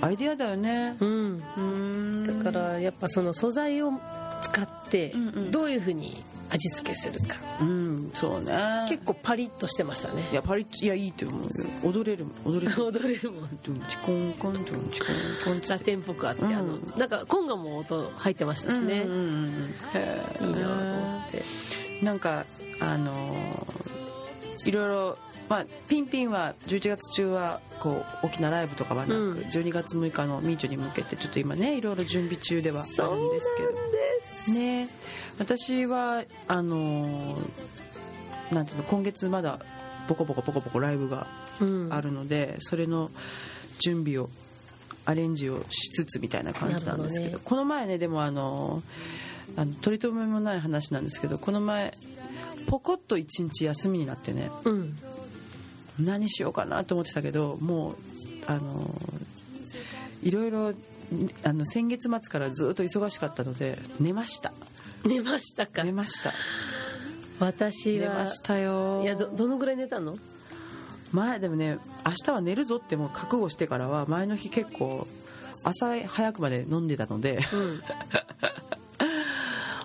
[0.00, 0.96] アイデアだよね。
[1.00, 1.42] うん、うん。
[1.56, 1.60] う
[2.22, 3.92] んだからやっぱその素材を
[4.42, 5.50] 使ってうんうん。
[5.50, 8.86] どういうふうに味付けするか、うんそうね。
[8.88, 10.22] 結構パリッとしてましたね。
[10.30, 11.50] いやパリッといやいいと思うよ。
[11.82, 12.82] 踊れる踊れる。
[12.84, 13.58] 踊れるもん。
[13.64, 15.60] ドゥンチコンコンドゥンチコンコン。
[15.68, 16.54] ラテンっぽくあって、うん。
[16.54, 20.48] あのなんかコンガも音入ってましたしね、うんうんうん。
[20.48, 21.42] いいなと思って。
[22.02, 22.44] なんか
[22.80, 23.96] あのー
[24.66, 29.38] いろいろまあ、ピンピンは11月中はこう大きなライブとかはなく、うん。
[29.38, 33.62] 12月6日のミーチョに向けてちょっと今ねいろいろ準備中ではあるんですけ
[34.52, 34.54] ど。
[34.54, 34.88] ね。
[35.38, 37.42] 私はあのー
[38.52, 39.58] なんていうの今月まだ
[40.08, 41.26] ポコポコポコポコライブが
[41.60, 41.88] うん。
[41.92, 43.10] あるので、それの
[43.80, 44.28] 準備を
[45.04, 47.38] アレンジをしつつみたいな感じなんですけど。
[47.38, 47.42] ね。
[47.44, 48.82] この前ねでもあの
[49.56, 51.92] あの取り留めもない話なんですけどこの前
[52.66, 54.50] ポコッと一日休みになってね。
[54.64, 54.96] うん
[55.98, 57.94] 何しようかなと思ってたけどもう
[58.46, 58.90] あの
[60.22, 60.72] いろいろ
[61.44, 64.52] あの先月末からずっと忙しかったので寝ました。
[65.04, 65.84] 寝ましたか。
[65.84, 66.32] 寝ました。
[67.38, 69.00] 私は寝ましたよ。
[69.02, 70.16] いやどどのぐらい寝たの？
[71.12, 75.06] 前でもね明日は寝るぞってもう覚悟してからは前の日結構
[75.62, 77.80] 朝早くまで飲んでたのでうん。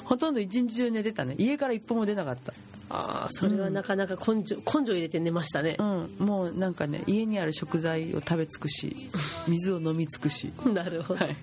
[0.06, 1.36] ほとんど一日中寝てたね。
[1.38, 2.54] 家から一歩も出なかった
[2.94, 5.78] ああそれはなかなか根性根性入れて寝ましたね。
[5.80, 6.16] うん。
[6.20, 8.96] もうなんかね家にある食材を食べ尽くし
[9.48, 10.52] 水を飲み尽くし。
[10.66, 11.38] なるほど、はい。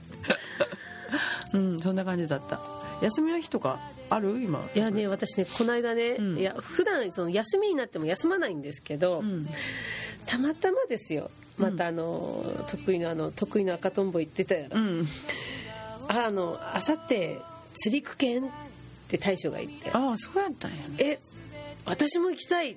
[1.55, 2.61] うんそんな感じだった。
[3.01, 3.79] 休みの日とか
[4.11, 4.31] ある？
[4.43, 4.63] 今。
[4.75, 6.39] いやね私ねこの間ね、うん。
[6.39, 9.49] いや普段その休みになっても休まないんですけど、うん。
[10.27, 11.31] たまたまですよ。
[11.57, 15.09] またあの、得意のあの得意の赤とんぼ言ってたやら、うん。
[16.09, 17.41] ああのあさって
[17.75, 18.49] 釣り区券っ
[19.09, 19.91] て大将が言って。
[19.93, 20.97] ああそうやったんやね。
[20.99, 21.19] え
[21.89, 22.73] 私も行きたい。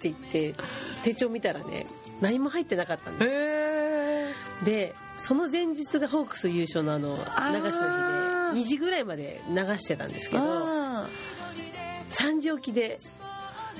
[0.00, 0.54] て言って
[1.02, 1.86] 手帳見たらね
[2.22, 7.82] 何も入ってなかったんでへえすでその前日がホークス優勝のあの流しの
[8.52, 11.08] 日で2時ぐらいまで流してたんですけどああ
[12.10, 12.98] 3時起きで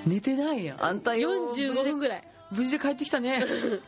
[0.07, 0.85] 寝てないやん。
[0.85, 2.22] あんたよ45分ぐらい。
[2.50, 3.44] 無事で帰ってきたね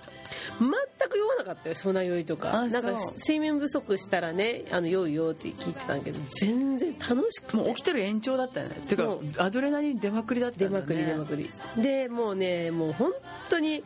[0.58, 2.52] 全く酔わなかったよ船酔いとか。
[2.52, 7.56] あなんか睡眠不足したらねあの酔うよって聞いてたんだけど全然楽しくて。
[7.56, 8.76] もう起きてる延長だったよね。
[8.88, 9.22] てかもう。
[9.38, 10.80] アドレナリン出まくりだったんだね。
[10.80, 11.82] 出まくり出まくり。
[11.82, 13.12] でもうねもう本
[13.48, 13.82] 当に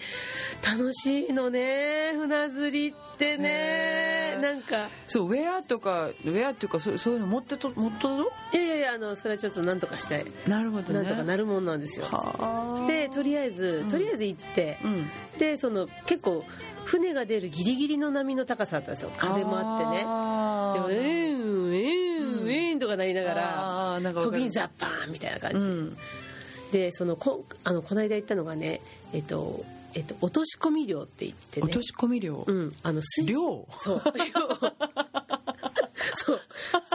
[0.66, 4.38] 楽しいのね船釣りってね。
[4.40, 4.88] なんか。
[5.08, 8.24] そうウェアとかウェアっていうかそうそういうの持ってと持っとるの？
[8.52, 11.00] いやいやいやあのそれはちょっとなんとかしたいなるほどね。
[11.00, 12.06] なんとかなるもんなんですよ。
[12.06, 12.86] はあ。
[12.86, 15.10] でとりあえずとりあえず行って、うん。
[15.38, 16.44] でその結構
[16.84, 19.10] 船が出るギリギリの波の高さだったんですよ。
[19.16, 19.98] 風もあってね。
[19.98, 25.96] でもえーんえーんえーんとかなりながら時にザッパーンみたいな感じ、うん
[26.72, 28.80] でそのこあのこの間行ったのがね
[29.12, 29.64] えっと
[29.94, 34.12] えっと落とし込み漁って言ってね落とし込み量うんあの水漁そう漁
[36.14, 36.40] そう。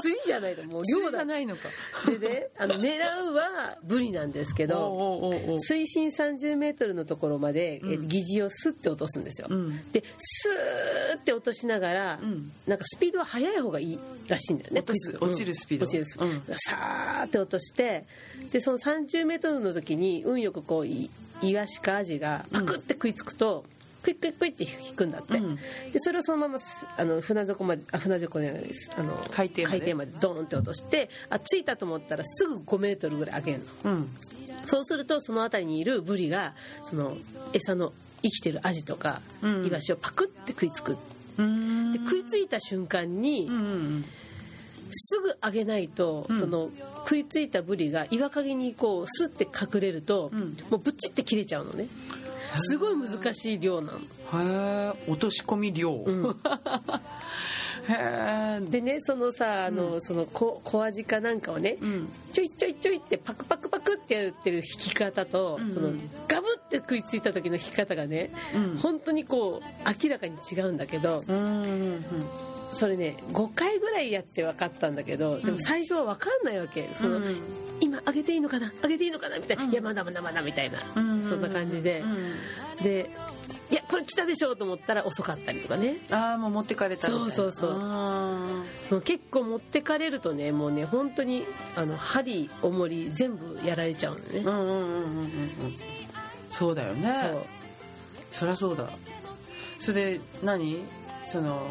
[0.01, 1.69] 釣りじゃないともう漁じゃないのか。
[2.09, 2.97] でねあの狙
[3.31, 8.07] うはブリなんですけど水深30メートルのところまで、えうん。
[8.07, 9.91] 疑似をスッて落とすんですよ、うん。
[9.91, 12.51] でスーって落としながら、うん。
[12.67, 14.83] なんかスピードは速い方がいいらしいんだよね
[15.19, 16.57] 落ちるスピード落ちるスピード、うん。
[16.57, 18.05] さーって落として
[18.51, 21.09] でその30メートルの時に運よくこうい
[21.41, 23.65] イワシかアジがパクって食いつくと、
[24.01, 25.55] クイックイックイって引くんだって、うん。
[25.55, 25.61] で
[25.97, 28.91] それをそのまますあの船底まであ船底じゃないです。
[28.97, 29.93] あの海底まで。
[29.93, 33.91] までドーンって落としてあ着いたと思ったらすぐ5メートルぐらい上げるの。
[33.91, 34.09] うん。
[34.65, 37.17] そうするとその辺りにいるブリがその
[37.53, 39.67] 餌の生きてるアジとかうん。
[39.67, 40.97] イワシをパクって食いつく。
[41.37, 41.91] うん。
[41.91, 44.05] で食いついた瞬間にうんうん。
[44.93, 46.39] すぐ上げないと、うん。
[46.39, 46.69] その
[47.05, 50.57] 食いついたブリが岩陰にこうスッて隠れると、うん。
[50.69, 51.87] もうブチって切れちゃうのね
[52.55, 54.01] すごい難しい量なの、へ
[55.07, 56.29] え落とし込み量、うん。
[56.29, 56.33] へ
[57.89, 62.09] えでねそのさあの、その小小アジかなんかをね、うん。
[62.33, 65.67] ちょいちょいちょいってパクパクパクってやってる引き方と、うん。
[65.67, 65.89] うんその
[66.27, 68.77] ガブって食いついた時の引き方がね、うん。
[68.77, 72.05] 本当にこう明らかに違うんだけどうんうん
[72.73, 76.89] それね5回ぐらいやって分かったんだけどでも最初は分かんないわけ。
[76.95, 77.37] その、うん。
[77.81, 78.71] 今上げていいのかな？
[78.81, 79.37] 上げていいのかな？
[79.37, 79.71] みたいな、うん。
[79.71, 81.21] いやまだまだまだみたいな、うん。
[81.27, 82.83] そんな感じで、うん。
[82.83, 83.09] で
[83.69, 85.97] いやこれ来たでしょうと思ったら遅かったりとかね。
[86.11, 87.71] ああもう持ってかれたそうそうそう。
[87.77, 95.31] あその結構持ってかれるとねもうね本当にあの針重り全部やられちゃうのね、ーうんうんうんうんうんうん。
[96.49, 97.13] そうだよね。
[97.21, 97.45] そう。
[98.31, 98.89] そりゃそうだ。
[99.79, 100.83] それで何？
[101.25, 101.61] その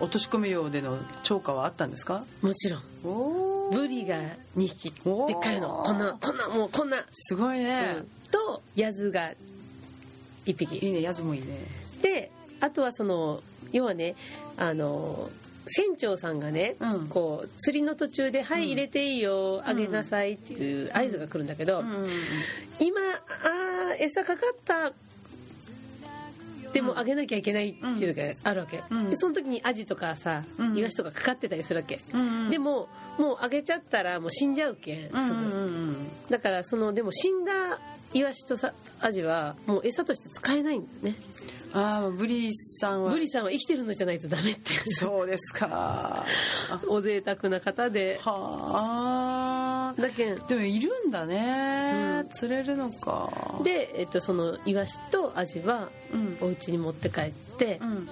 [0.00, 2.24] 落とし込み量での超過はあったんですか？
[2.42, 2.82] もちろん。
[3.04, 4.20] おブリが
[4.56, 4.90] 2匹。
[4.90, 5.82] でっかいの。
[5.84, 7.96] こんなこんなもうこんな、すごいね。
[7.98, 9.30] うん、とヤズが
[10.44, 10.78] 1い匹。
[10.86, 11.46] いねやつもいいね。
[12.02, 12.30] で
[12.60, 13.40] あとはその
[13.72, 14.14] 要はね
[14.56, 15.30] あの
[15.66, 17.08] 船長さんがね、うん。
[17.08, 21.82] こう釣りの途中で「はい入れていいよあげなさい」っていう合図が来るんだけど、
[22.78, 24.92] 今あー餌かかった
[26.72, 29.10] でもあげなきゃいけないっていうのがあるわけ、うん。
[29.10, 30.76] でその時にアジとかさ、うん。
[30.76, 32.50] イワシとかかかってたりするわけ、うんうん。
[32.50, 35.36] でももうあげちゃったらもう死んじゃうけんすぐ、うんうんう
[35.92, 36.10] ん。
[36.30, 37.52] だからそのでも死んだ
[38.14, 41.18] イワシとさアジはもう餌として使えないんだよね。
[41.72, 43.10] ああブリさんは。
[43.10, 46.24] ブリさんは生きてるのじゃないとダメってそうですか。
[46.88, 48.18] お贅沢な方で。
[48.22, 49.15] はあ
[49.98, 52.28] だけんでもいるんだね、うん。
[52.28, 53.30] 釣れるのか。
[53.62, 56.38] で、えっと、そのイワシとアジはうん。
[56.40, 58.08] お家に持って帰って、うん。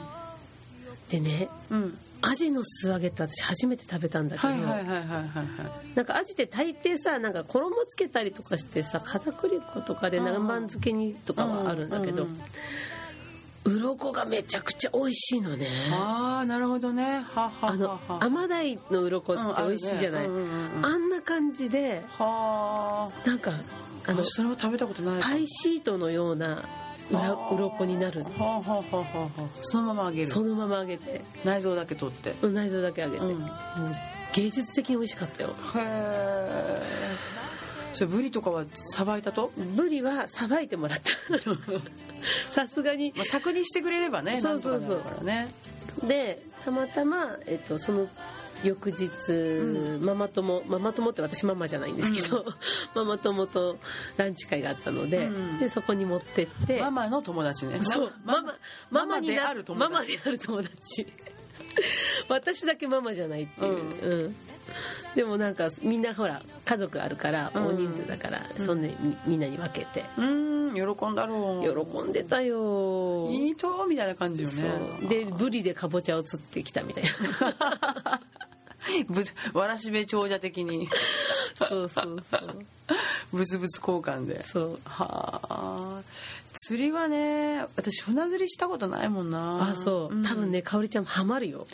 [1.11, 1.99] でねうん。
[2.23, 5.27] アジの素揚げって私初めて食べたんだけど、はいはいはいはいはいはい。
[5.95, 12.41] なんかアジって大抵さなんか衣つけたりとかしてさ片栗粉とかで南蛮漬けにとかはあるんだけどうんうん
[13.65, 15.67] 鱗がめちゃくちゃ美味しいのね。
[15.93, 17.25] ああなるほどね。
[17.35, 18.25] ははあのはは。
[18.25, 20.87] アマダイの鱗って美味しいじゃない、うんあるねうんうんうん。
[20.87, 26.63] あんな感じではなんかああのそれは食べたことないかパイシートのような
[27.11, 28.31] 裏鱗になるの。
[28.31, 30.31] はあはあはそのまま揚げる。
[30.31, 31.23] そのまま揚げて。
[31.45, 32.31] 内臓だけ取って。
[32.31, 33.47] へ内臓だけ揚げて、うん。
[34.35, 35.55] 芸術的に美味しかったよ。
[35.77, 36.83] え
[37.95, 41.39] それブリとかはさばいたと、ブリはさばいてもらった。
[42.53, 43.13] さすがに。
[43.17, 45.01] まあ、柵にしてくれればねそうそうそう。
[45.01, 45.53] からね。
[46.03, 48.09] でたまたま、えっと、その
[48.65, 49.11] 翌日、
[50.01, 52.45] ママ友ママ友って私ママじゃないんですけど、
[52.95, 53.79] ママ友と
[54.17, 55.59] ランチ会があったので,、うん。
[55.59, 56.81] でそこに持ってって。
[56.81, 57.79] ママの友達ね。
[57.83, 58.13] そう。
[58.25, 58.55] ママ
[58.91, 59.93] ママになである友達。
[59.93, 61.07] ママである友達
[62.29, 64.37] 私だけママじゃないっていう、うん。
[65.15, 67.67] でもなんかみんなほら家族あるからうん。
[67.67, 70.05] 大人数だから、そんでみみんなに分けて。
[70.19, 71.87] うん喜んだろう。
[71.87, 73.29] 喜んでたよ。
[73.31, 75.09] いいとみたいな感じよね。
[75.09, 78.21] でブリでかぼちゃを釣ってきたみたいな。
[79.09, 80.89] ぶわらしべ長者的に。
[81.55, 82.67] そうそうそう。
[83.33, 84.45] ブツブツ交換で。
[84.47, 84.79] そう。
[84.85, 86.03] はあ
[86.55, 89.71] 釣りはね私船釣りしたことないもんな。
[89.71, 90.23] あそう、ん。
[90.25, 91.67] 多分ねかおりちゃんもハマるよ。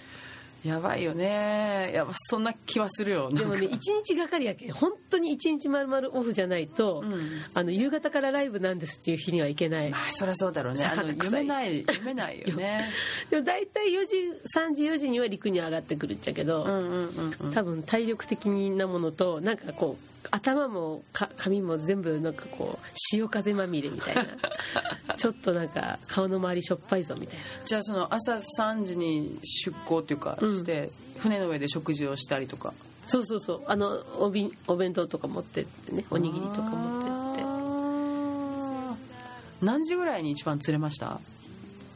[0.64, 1.90] やばいよね。
[1.94, 7.30] やばそんな気はするよでもね一日がかりやけん本当に一日まるまるオフじゃないと、うん。
[7.54, 9.90] あの夕方からライブなんですっていう日にはいけない。
[9.90, 10.84] まあそりゃそうだろうね。
[10.84, 12.90] あの読めない 読めないよね。
[13.30, 14.16] でも大体4時
[14.56, 17.52] 3時4時には陸に上がってくるっちゃけど、うんうんうんうん。
[17.52, 24.24] 多分体力的なものとなんかこう頭もか髪も全部なんかこう潮風まみれみたいな。
[25.16, 27.42] ちょっとなんか顔の周りしょっぱいぞみたいな。
[27.66, 30.56] じゃあその朝3時に出港っていうかうん。
[30.56, 32.72] して、船の上で食事をしたりとか。
[33.06, 33.62] そうそうそう。
[33.66, 36.04] あのおびんお弁当とか持ってってね。
[36.10, 37.44] おにぎりとか持ってっ
[39.60, 39.64] て。
[39.66, 41.20] 何時ぐらいに一番釣れました？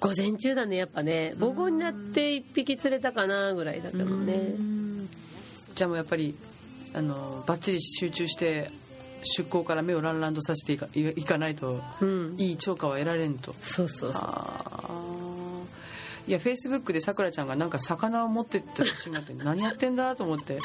[0.01, 1.35] 午前中だねやっぱね。
[1.38, 4.55] 午後になって1匹釣れたかなぐらいだけどね。
[5.75, 6.35] じゃあもうやっぱり
[6.94, 8.70] あのバッチリ集中して
[9.22, 12.35] 出港から目をランランとさせていかいいかないとうん。
[12.38, 13.54] いい釣果は得られんと。
[13.61, 14.22] そうそうそう。
[16.26, 20.59] いやフェイスブックでさくらちゃんがなんか魚を持ってった写真があって何やってんだと思って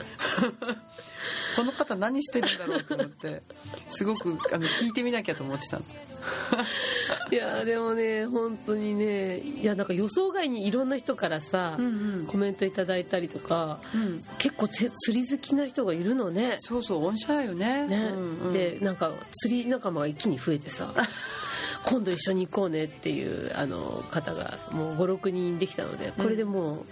[1.56, 3.42] この方何してるんだろうと思って
[3.90, 5.84] すごくあの聞いてみなきゃと思ってたの。
[7.32, 11.90] いやでもね本当にねいやなんか予想外にいろんな人からさ、うんう
[12.24, 12.26] ん。
[12.28, 14.24] コメントいただいたりとかうん。
[14.38, 16.58] 結構つ釣り好きな人がいるのね。
[16.60, 17.88] そうそう御社よね。
[17.88, 18.54] ね、うんうん。
[18.54, 20.94] でなんか釣り仲間が一気に増えてさ
[21.86, 26.86] 今度一緒に行こうねっていうあの方がもう56人できたのでこれでも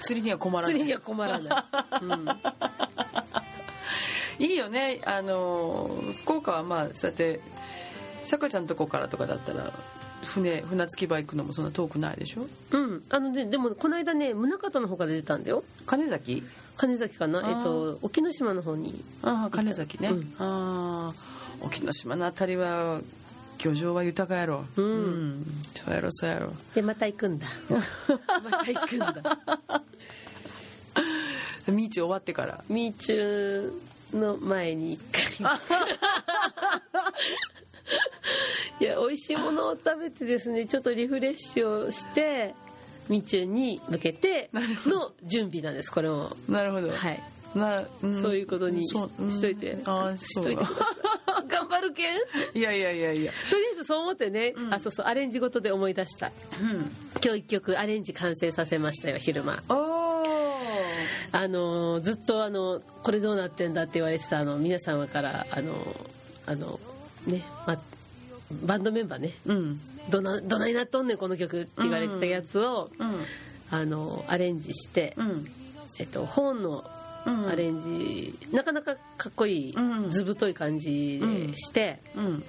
[0.00, 0.74] 釣りには困うらない。
[0.74, 1.66] 釣りには困らな
[2.00, 2.24] い、うん、
[4.40, 5.00] いいよね。
[5.04, 5.90] あの
[6.22, 7.40] 福岡はまあそうやって
[8.22, 9.70] さくらちゃんのとこからとかだったら
[10.24, 12.46] 船船着き場行くのもそんな遠くないでしょ？
[12.72, 15.62] うん、あのねでもこの間ね宗像の方から出たんだよ。
[15.86, 16.42] 金崎？
[16.76, 17.42] 金崎かな？
[17.48, 20.34] えっと沖ノ島の方にああ金崎ね、うん。
[20.38, 21.14] ああ
[21.60, 23.00] 沖ノ島のあたりは
[23.62, 24.64] 漁場は豊かやろ。
[24.76, 25.44] うん。
[25.74, 26.52] そうやろそうやろ。
[26.74, 27.46] でまた行くんだ。
[28.42, 29.14] また行くんだ。
[31.68, 32.64] ミーチ終わってから。
[32.68, 33.72] ミーチュー
[34.14, 35.00] の前に一
[35.38, 35.48] 回。
[38.80, 42.54] いや美味しいものを食べてですねちょっとリフレッシュをして
[43.08, 44.48] ミーチューに向けて
[44.86, 47.20] の準備なんですこれもなるほど、はい。
[47.54, 47.82] な
[48.22, 49.78] そういうことにししといて。
[49.84, 50.64] ああしといて。
[51.48, 52.16] 頑張るけん？
[52.54, 53.32] いやいやいやいや。
[53.50, 56.30] とりあえずそう思ってね、あそうそうアレンジごとで思い出した。
[56.60, 56.92] うん。
[57.24, 59.64] 今日一曲アレンジ完成させましたよ昼間。
[59.68, 59.99] おあ
[61.48, 65.74] のずっとあのこれどうなってんだって言われてたあの皆様からあの
[66.46, 66.80] あの
[67.26, 67.78] ね、ま、
[68.64, 69.32] バンドメンバーね。
[69.46, 69.80] うん。
[70.08, 73.14] どなどないなっとんねんこの曲って言われてたやつを、うん
[73.72, 75.46] あのアレンジして、うん。
[76.00, 76.84] えっと、本の
[77.26, 82.44] うんアレンジ、なかなかかっこいい、うん図太い感じでして、うん。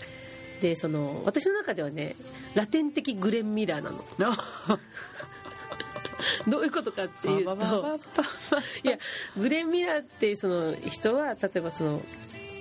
[0.61, 2.15] でその私の中ではね
[2.55, 3.97] ラテン的グレン・ミラーなの
[6.47, 7.99] どういうことかっていうと
[8.83, 8.97] いや
[9.37, 12.01] グレン・ミラーっていうその人は例えばその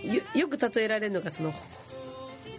[0.05, 1.53] よよく例えられるのがその、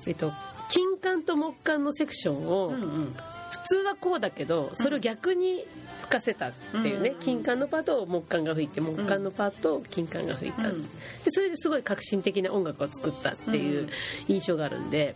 [0.05, 0.31] えっと、
[0.69, 3.15] 金管と木管のセクションを、うんうん。
[3.51, 5.65] 普通はこうだけどそれを逆に
[6.03, 10.83] 吹かせたっていうね、うん金管のパートを木管が吹いて木管のパートを金管が吹いた、うん。
[10.83, 10.89] で
[11.31, 13.89] それですごい革新的な音楽を作ったっていう
[14.29, 15.15] 印象があるんで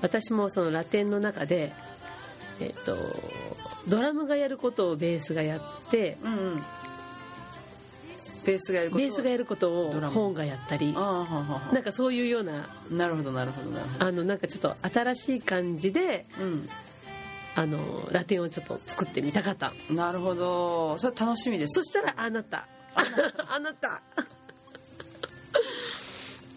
[0.00, 1.72] 私もそのラテンの中で、
[2.60, 2.96] えっと
[3.88, 6.62] ドラムがやることをベースがやってうんうん。
[8.44, 9.02] ベースがやること。
[9.02, 10.14] ベースがやることをドラム。
[10.14, 10.92] ホーンがやったり。
[10.92, 14.06] なんかそういうようななるほどなるほどなるほど。
[14.06, 16.68] あのなんかちょっと新しい感じでうん。
[17.56, 17.78] あの
[18.12, 19.72] ラテンをちょっと作ってみたかった。
[19.90, 20.96] なるほど。
[20.98, 21.74] それ楽しみです。
[21.74, 22.68] そしたらあなた。
[23.48, 24.02] あなた。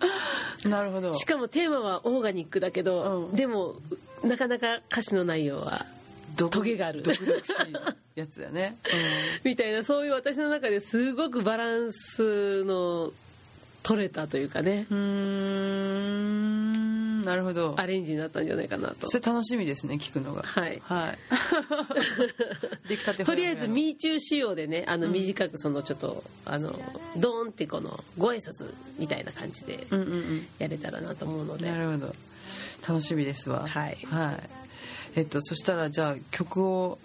[0.66, 1.14] なるほど。
[1.14, 3.36] しかもテーマはオーガニックだけど、うん。
[3.36, 3.76] でも
[4.24, 5.88] なかなか歌詞の内容は毒
[6.36, 7.04] トゲがある。
[8.16, 8.78] やつだね、
[9.44, 13.12] みたいなそういう私の中ですごくバランスの
[13.82, 14.86] 取れたというかね。
[14.90, 17.74] うん、なるほど。
[17.78, 19.10] アレンジになったんじゃないかなと。
[19.10, 20.44] それ楽しみですね聞くのが。
[20.44, 20.80] はい。
[20.86, 21.18] はい。
[22.88, 26.80] 出来たてとりあえず「みミーチュー仕様でねあの短くそのちょっとあの
[27.18, 30.48] ドーンってこのご挨拶みたいな感じでうんうんうん。
[30.60, 32.16] やれたらなと思うので、なるほど。
[32.88, 33.68] 楽しみですわ。
[33.68, 33.98] はい。
[34.06, 34.63] はい
[35.16, 37.00] えっとそしたらじゃあ曲を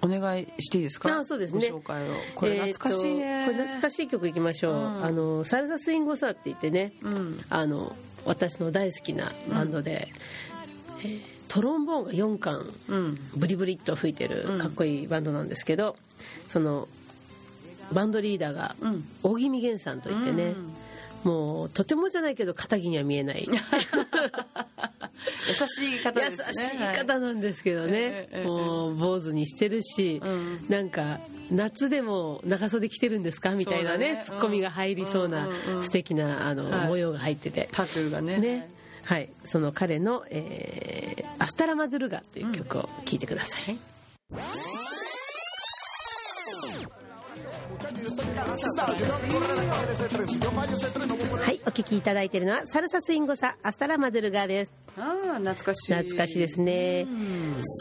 [0.00, 1.18] お願いしていいですか？
[1.18, 1.70] あそうですね。
[1.70, 2.12] ご紹介を。
[2.34, 5.04] これ懐かしいね、これ懐かしい曲いきましょう、うん。
[5.04, 7.44] あのサルサスインゴサって言ってね、うん。
[7.50, 10.08] あの私の大好きなバンドで、
[11.00, 13.18] えートロンボーンが4管うん。
[13.34, 14.58] ブリブリっと吹いてるうん。
[14.58, 15.96] かっこいいバンドなんですけど、
[16.46, 16.88] その
[17.90, 19.04] バンドリーダーがうん。
[19.22, 20.54] 大宜味源さんといってね、
[21.24, 23.46] もうとてもじゃないけど肩着には見えない。
[23.50, 23.54] 優
[25.66, 26.52] しい方優ですね。
[26.52, 28.46] しい方なんですけどね、ええええ。
[28.46, 30.64] もう坊主にしてるし、うん。
[30.68, 31.18] なんか
[31.50, 33.50] 夏でも長袖着てるんですか？
[33.50, 34.22] みたいなねね。
[34.24, 36.86] ツッコミが入りそうなうんうんうん素敵なあの、はい。
[36.88, 37.68] 模様が入ってて。
[37.72, 38.38] タトゥーがね。
[38.38, 38.70] ね。
[39.04, 39.30] はい。
[39.44, 43.78] その彼の、えーアスタラマドゥルガ」という曲を聴いてください、
[51.40, 54.72] はい、お聴きいただいているのはサルサスインゴサアスタラマドゥルガです。
[54.98, 55.94] ああ懐かしい。
[55.94, 57.06] 懐かしいですね。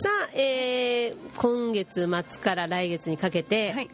[0.03, 3.89] さあ、えー今月末から来月にかけて、はい。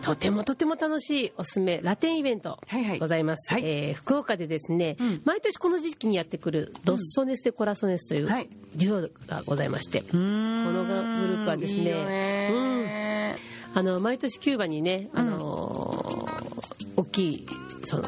[0.00, 2.98] とてもとても楽しいおすすめラテンイベントはいはい。
[2.98, 3.64] ございます、はい。
[3.64, 5.22] えー福岡でですね、ん。
[5.24, 8.48] 毎年この時期にやってくるドッソネス・デ・コラソネスというはい。
[8.74, 13.36] デュオがございまして、このこのグループはですねいいよね
[13.74, 16.32] あの毎年キューバにね、あのー
[16.96, 17.46] 大きい
[17.84, 18.04] その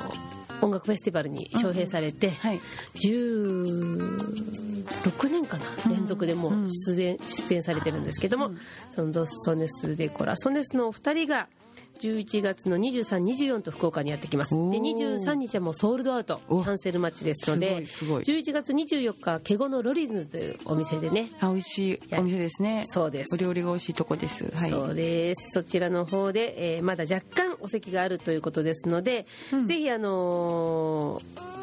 [0.60, 2.60] 音楽フェスティバルに招聘されて、はい。
[2.94, 8.50] 16年かな連続でもう出演,、出演されてるんですけども、
[8.90, 11.48] そのドスソネス・デ・コラソネスのお二人が
[12.00, 14.54] 11月の23、24と福岡にやってきます。
[14.54, 14.80] でおー。
[14.80, 22.84] 23日はもうソールドアウトキおャンセル待ちですので、すごいす11月24日ケゴのロリンズというお店でね、あ美味しいお店ですね。
[22.88, 23.34] そうです。
[23.34, 24.44] お料理が美味しいとこです。
[24.54, 24.70] はい。
[24.70, 25.50] そうです。
[25.52, 29.26] そちらの方で、えーまだ若干お席があるということですので、
[29.66, 31.54] ぜひあのー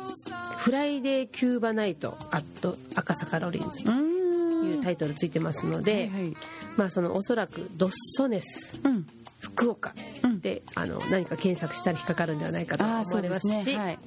[0.57, 6.33] フライデーキューバナイトアット赤坂ロリンズというタイトルついてますので、はいはい。
[6.77, 9.07] まあそのおそらくドッソネスうん
[9.41, 9.93] 福岡
[10.41, 13.77] で、あの何か検索したら引っかかるんではないかと思ああそうでわれますすし、ね。
[13.77, 13.99] はい。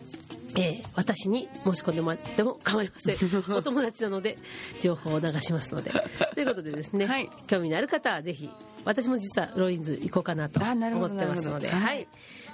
[0.56, 3.16] えー私に申し込んでもらっても構いません。
[3.52, 4.38] お友達なので
[4.80, 5.90] 情報を流しますので。
[6.34, 7.28] ということでですね、はい。
[7.48, 8.48] 興味のある方はぜひ
[8.84, 11.68] 私も実はロインズ行こうかなとあなるほど思ってますので。
[11.68, 12.06] はい。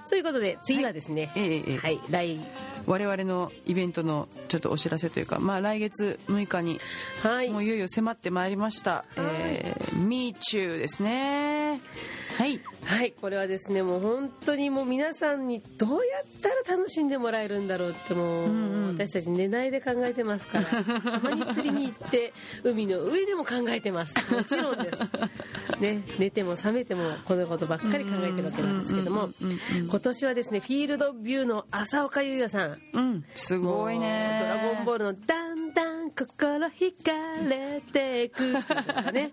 [0.08, 1.76] ということで次はですね、ええええ。
[1.76, 2.40] はい来
[2.86, 6.80] 我々のイベントのちょっとお知らせというか、まあ、来月6日に
[7.22, 7.50] はい。
[7.50, 11.69] もういよいよ迫ってまいりました「えー、ミーチュー」ですね
[12.38, 12.60] はい。
[12.84, 16.24] はいこれはですねもう本当にもう皆さんにどうやっ
[16.64, 18.94] たら楽しんでもらえるんだろうってもう、んうん。
[18.94, 22.32] 私たち寝ないで考えてますからたまに釣りに行って
[22.64, 24.14] 海の上でも考えてます。
[24.34, 29.30] もちろんです、ね、寝ても覚めてもこのことばっかり考えてるわけなんですけども
[29.88, 32.78] 今年はですねフィールドビューの浅岡優也さん。
[32.92, 33.24] うん。
[33.34, 34.38] すごいね。
[34.40, 37.12] ドラゴンボールの「だんだん心惹か
[37.48, 39.32] れてく」っていうのがね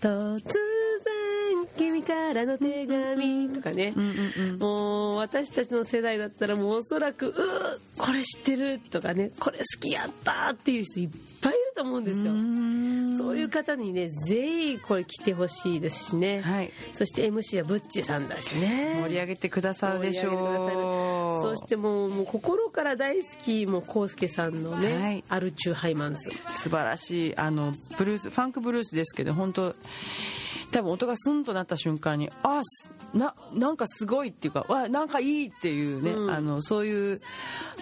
[0.00, 1.27] 突然
[1.66, 3.92] 君からの手紙とかね、
[4.58, 9.30] もう私たちの世代だったらもうおそらくうーこれ知ってるとかね。
[9.38, 11.08] これ好きやったっていう人いっ
[11.40, 12.32] ぱいいると思うんですよ。
[13.16, 16.70] そういう方にねぜひこれ来てほしいですしね、はい。
[16.94, 19.00] そして MC はブッチさんだしね。
[19.02, 21.42] 盛り上げてくださるでしょう。
[21.42, 25.24] そしてもうもう心から大好きもう康介さんのね、はい。
[25.28, 26.30] アルチューハイマンズ。
[26.50, 29.74] 素晴らしいあのブルースファンクブルースですけど本当
[30.70, 36.30] 多分音がスンとなった瞬間にあすななんかすごいっていうかわなんかいいっていうね、うん。
[36.30, 37.20] あのそういう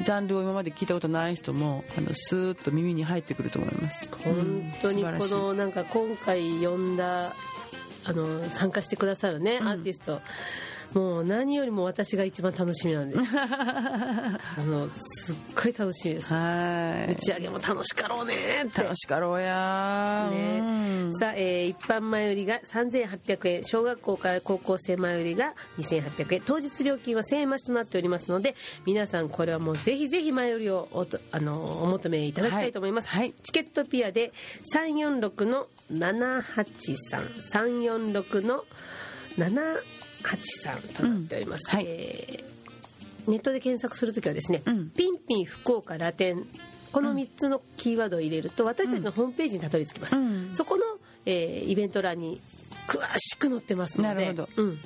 [0.01, 4.11] ジャンルを今まで聞いたことない人もあのスーッと耳に入ってくると思います。
[4.25, 7.35] 本当にこのなんか今回呼んだ
[8.05, 10.21] あの参加してくださるね、アーティスト
[10.95, 13.21] もう何よりも私が一番楽しみなんです。
[13.39, 16.33] あのすっごい楽しみです。
[16.33, 17.13] はい。
[17.13, 18.83] 打ち上げも楽しかろうねって。
[18.83, 20.29] 楽しかろうや。
[20.31, 20.59] ね。
[20.61, 21.13] うん。
[21.19, 23.65] さあ、えー一般前売りが3800円。
[23.65, 26.43] 小学校から高校生前売りが2800円。
[26.45, 33.21] 当日料金は1000円増しとなっておりますので皆さんこれはもうぜひぜひ前売りをおとあのお求めいただきたいと思います、はい。
[33.23, 33.35] はい。
[33.43, 34.33] チケットピアで
[34.75, 38.65] 346の783346の
[40.27, 41.79] 783となっております、うん。
[41.79, 41.87] はい。
[41.89, 42.57] えー
[43.27, 44.91] ネットで検索するときはですね、うん。
[44.91, 46.47] ピンピン福岡ラテン
[46.93, 50.51] この3つのキーワードを入れると私たちのホームページにたどり着きます、うん。
[50.55, 50.85] そこの、
[51.25, 52.41] えーイベント欄に
[52.87, 54.49] 詳しく載ってますのでなるほど。
[54.57, 54.79] うん、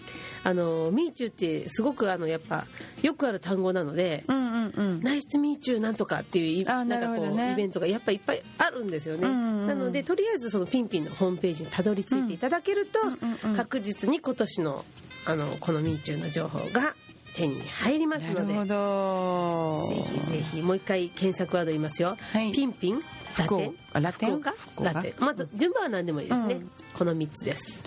[0.42, 2.64] あのミーチューってすごくあのやっぱ
[3.02, 5.00] よくある単語なので、うんうんうん。
[5.02, 9.66] ナイスミーチューなんとかっていうなんかこう、イベントがやっぱいっぱいあるんですよね、うんうんうん。
[9.66, 13.56] なのでとりあえずそのピンピンのホームページにたどり着いていただけると、うんうんうん。
[13.56, 14.84] 確実に今年の
[15.26, 16.94] あのこのミーチューの情報が
[17.34, 18.40] 手に入りますので。
[18.40, 19.88] なるほど。
[19.88, 22.52] ぜひぜひもう一回検索ワード言いますよ、はい。
[22.52, 23.02] ピンピン
[23.38, 24.40] ラ福テラテン？
[24.40, 24.52] 福岡？
[24.52, 24.92] 福岡？
[24.92, 25.24] ラテン。
[25.24, 26.70] まず順番は何でもいいですね、うん。
[26.94, 27.82] この3つです。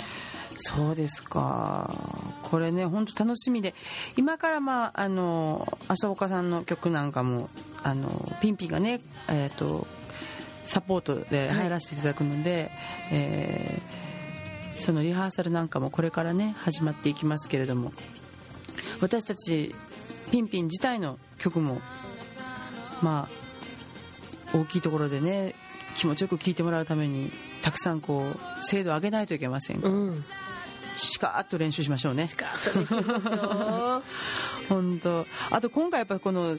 [0.55, 1.93] そうですか。
[2.43, 3.73] これね本当楽しみで。
[4.17, 7.49] 今からまああの浅岡さんの曲なんかも
[7.81, 9.87] あのピンピンがねえっ、と
[10.63, 12.71] サポートで入らせていただくので、
[13.11, 14.02] えー
[14.83, 17.93] そのリハーサルなんかもこれからね始まっていきますけれども
[18.99, 19.73] 私たち
[20.29, 21.79] ピンピン自体の曲も
[23.01, 23.29] ま
[24.53, 25.55] あ大きいところでね
[25.95, 27.31] 気持ちよく聴いてもらうために
[27.61, 29.87] たくさんこう精度を上げないといけませんか。
[29.87, 30.25] らうん。
[30.95, 32.27] しかーっと練習しましょうね。
[32.27, 34.03] スカートにしますよ。
[34.67, 35.25] 本当。
[35.49, 36.57] あと今回やっぱこの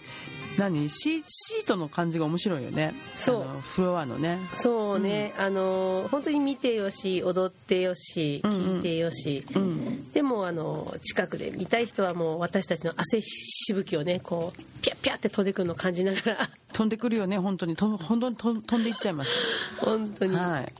[0.58, 0.88] 何？
[0.88, 2.94] シシートの感じが面白いよね。
[3.16, 3.60] そう。
[3.60, 4.38] フロアのね。
[4.54, 8.58] そうね、あの本当に見てよし踊ってよしうんうん。
[8.76, 10.12] 聞いてよし、うん。
[10.12, 16.50] でもあの近くで見たい人はもう私たちの汗しぶきをねこうピャッピャって飛んでくるのを感じながら。
[16.72, 17.76] 飛んでくるよね本当に。
[17.76, 19.30] と本当にと飛んでいっちゃいます。
[19.78, 20.72] 本当に、はい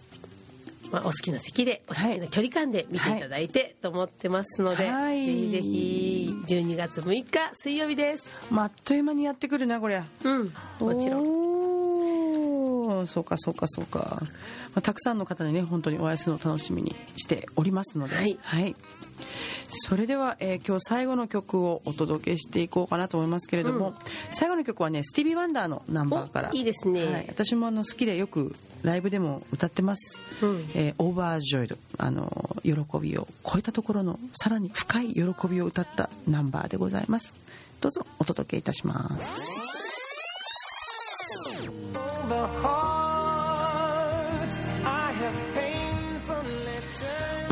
[0.90, 5.26] まあ、お好きな席でお好きな距離感で見ていただいてと思ってますので、はい。
[5.26, 8.52] ぜひぜひ12月6日水曜日です。
[8.52, 10.04] まああっという間にやってくるなこりゃ。
[10.24, 10.52] うん。
[10.80, 11.53] もちろん
[13.06, 14.28] そうかそうかそうか、ま
[14.76, 18.14] あ、たくさんの方にね本当にお会いするのを楽しみにしておりますので。
[18.16, 18.76] はい。
[19.68, 23.94] それでは、えー今日最後の曲をお届けしていこうかなと思いますけれども、うん。
[24.30, 26.50] 最後の曲はねスティービー・ワンダーのナンバーから。
[26.50, 27.04] おいいですね。
[27.06, 30.70] はい、私もあの好きでよくライブでも歌ってます「うん。
[30.74, 37.34] えーオーバージョイド」あの喜びを超えたところのさらに深い喜びを歌ったナンバーでございます。
[37.80, 39.30] どうぞお届けいたします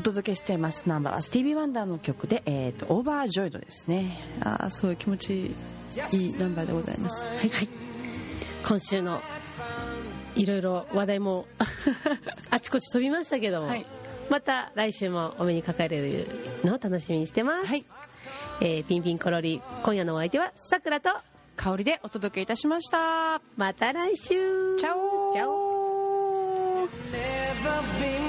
[0.02, 0.82] お届けしています。
[0.88, 4.18] ナンバーはスティービー・ワンダーの曲で「えー、とオーバージョイド」ですね。
[4.40, 5.54] ああすごい気持ち
[6.10, 7.24] いいナンバーでございます。
[7.24, 7.50] はい、
[8.66, 9.22] 今週の
[10.34, 11.46] いろいろ話題も
[12.50, 13.86] あちこち飛びましたけども、はい。
[14.28, 16.26] また来週もお目にかかれる
[16.64, 17.84] のを楽しみにしてます、はい。
[18.60, 21.10] えーピンピンコロリ今夜のお相手はさくらと
[21.54, 23.40] 香りでお届けいたしました。
[23.56, 24.78] また来週。
[24.80, 25.52] チャオチャオ。
[25.52, 28.22] オ Never been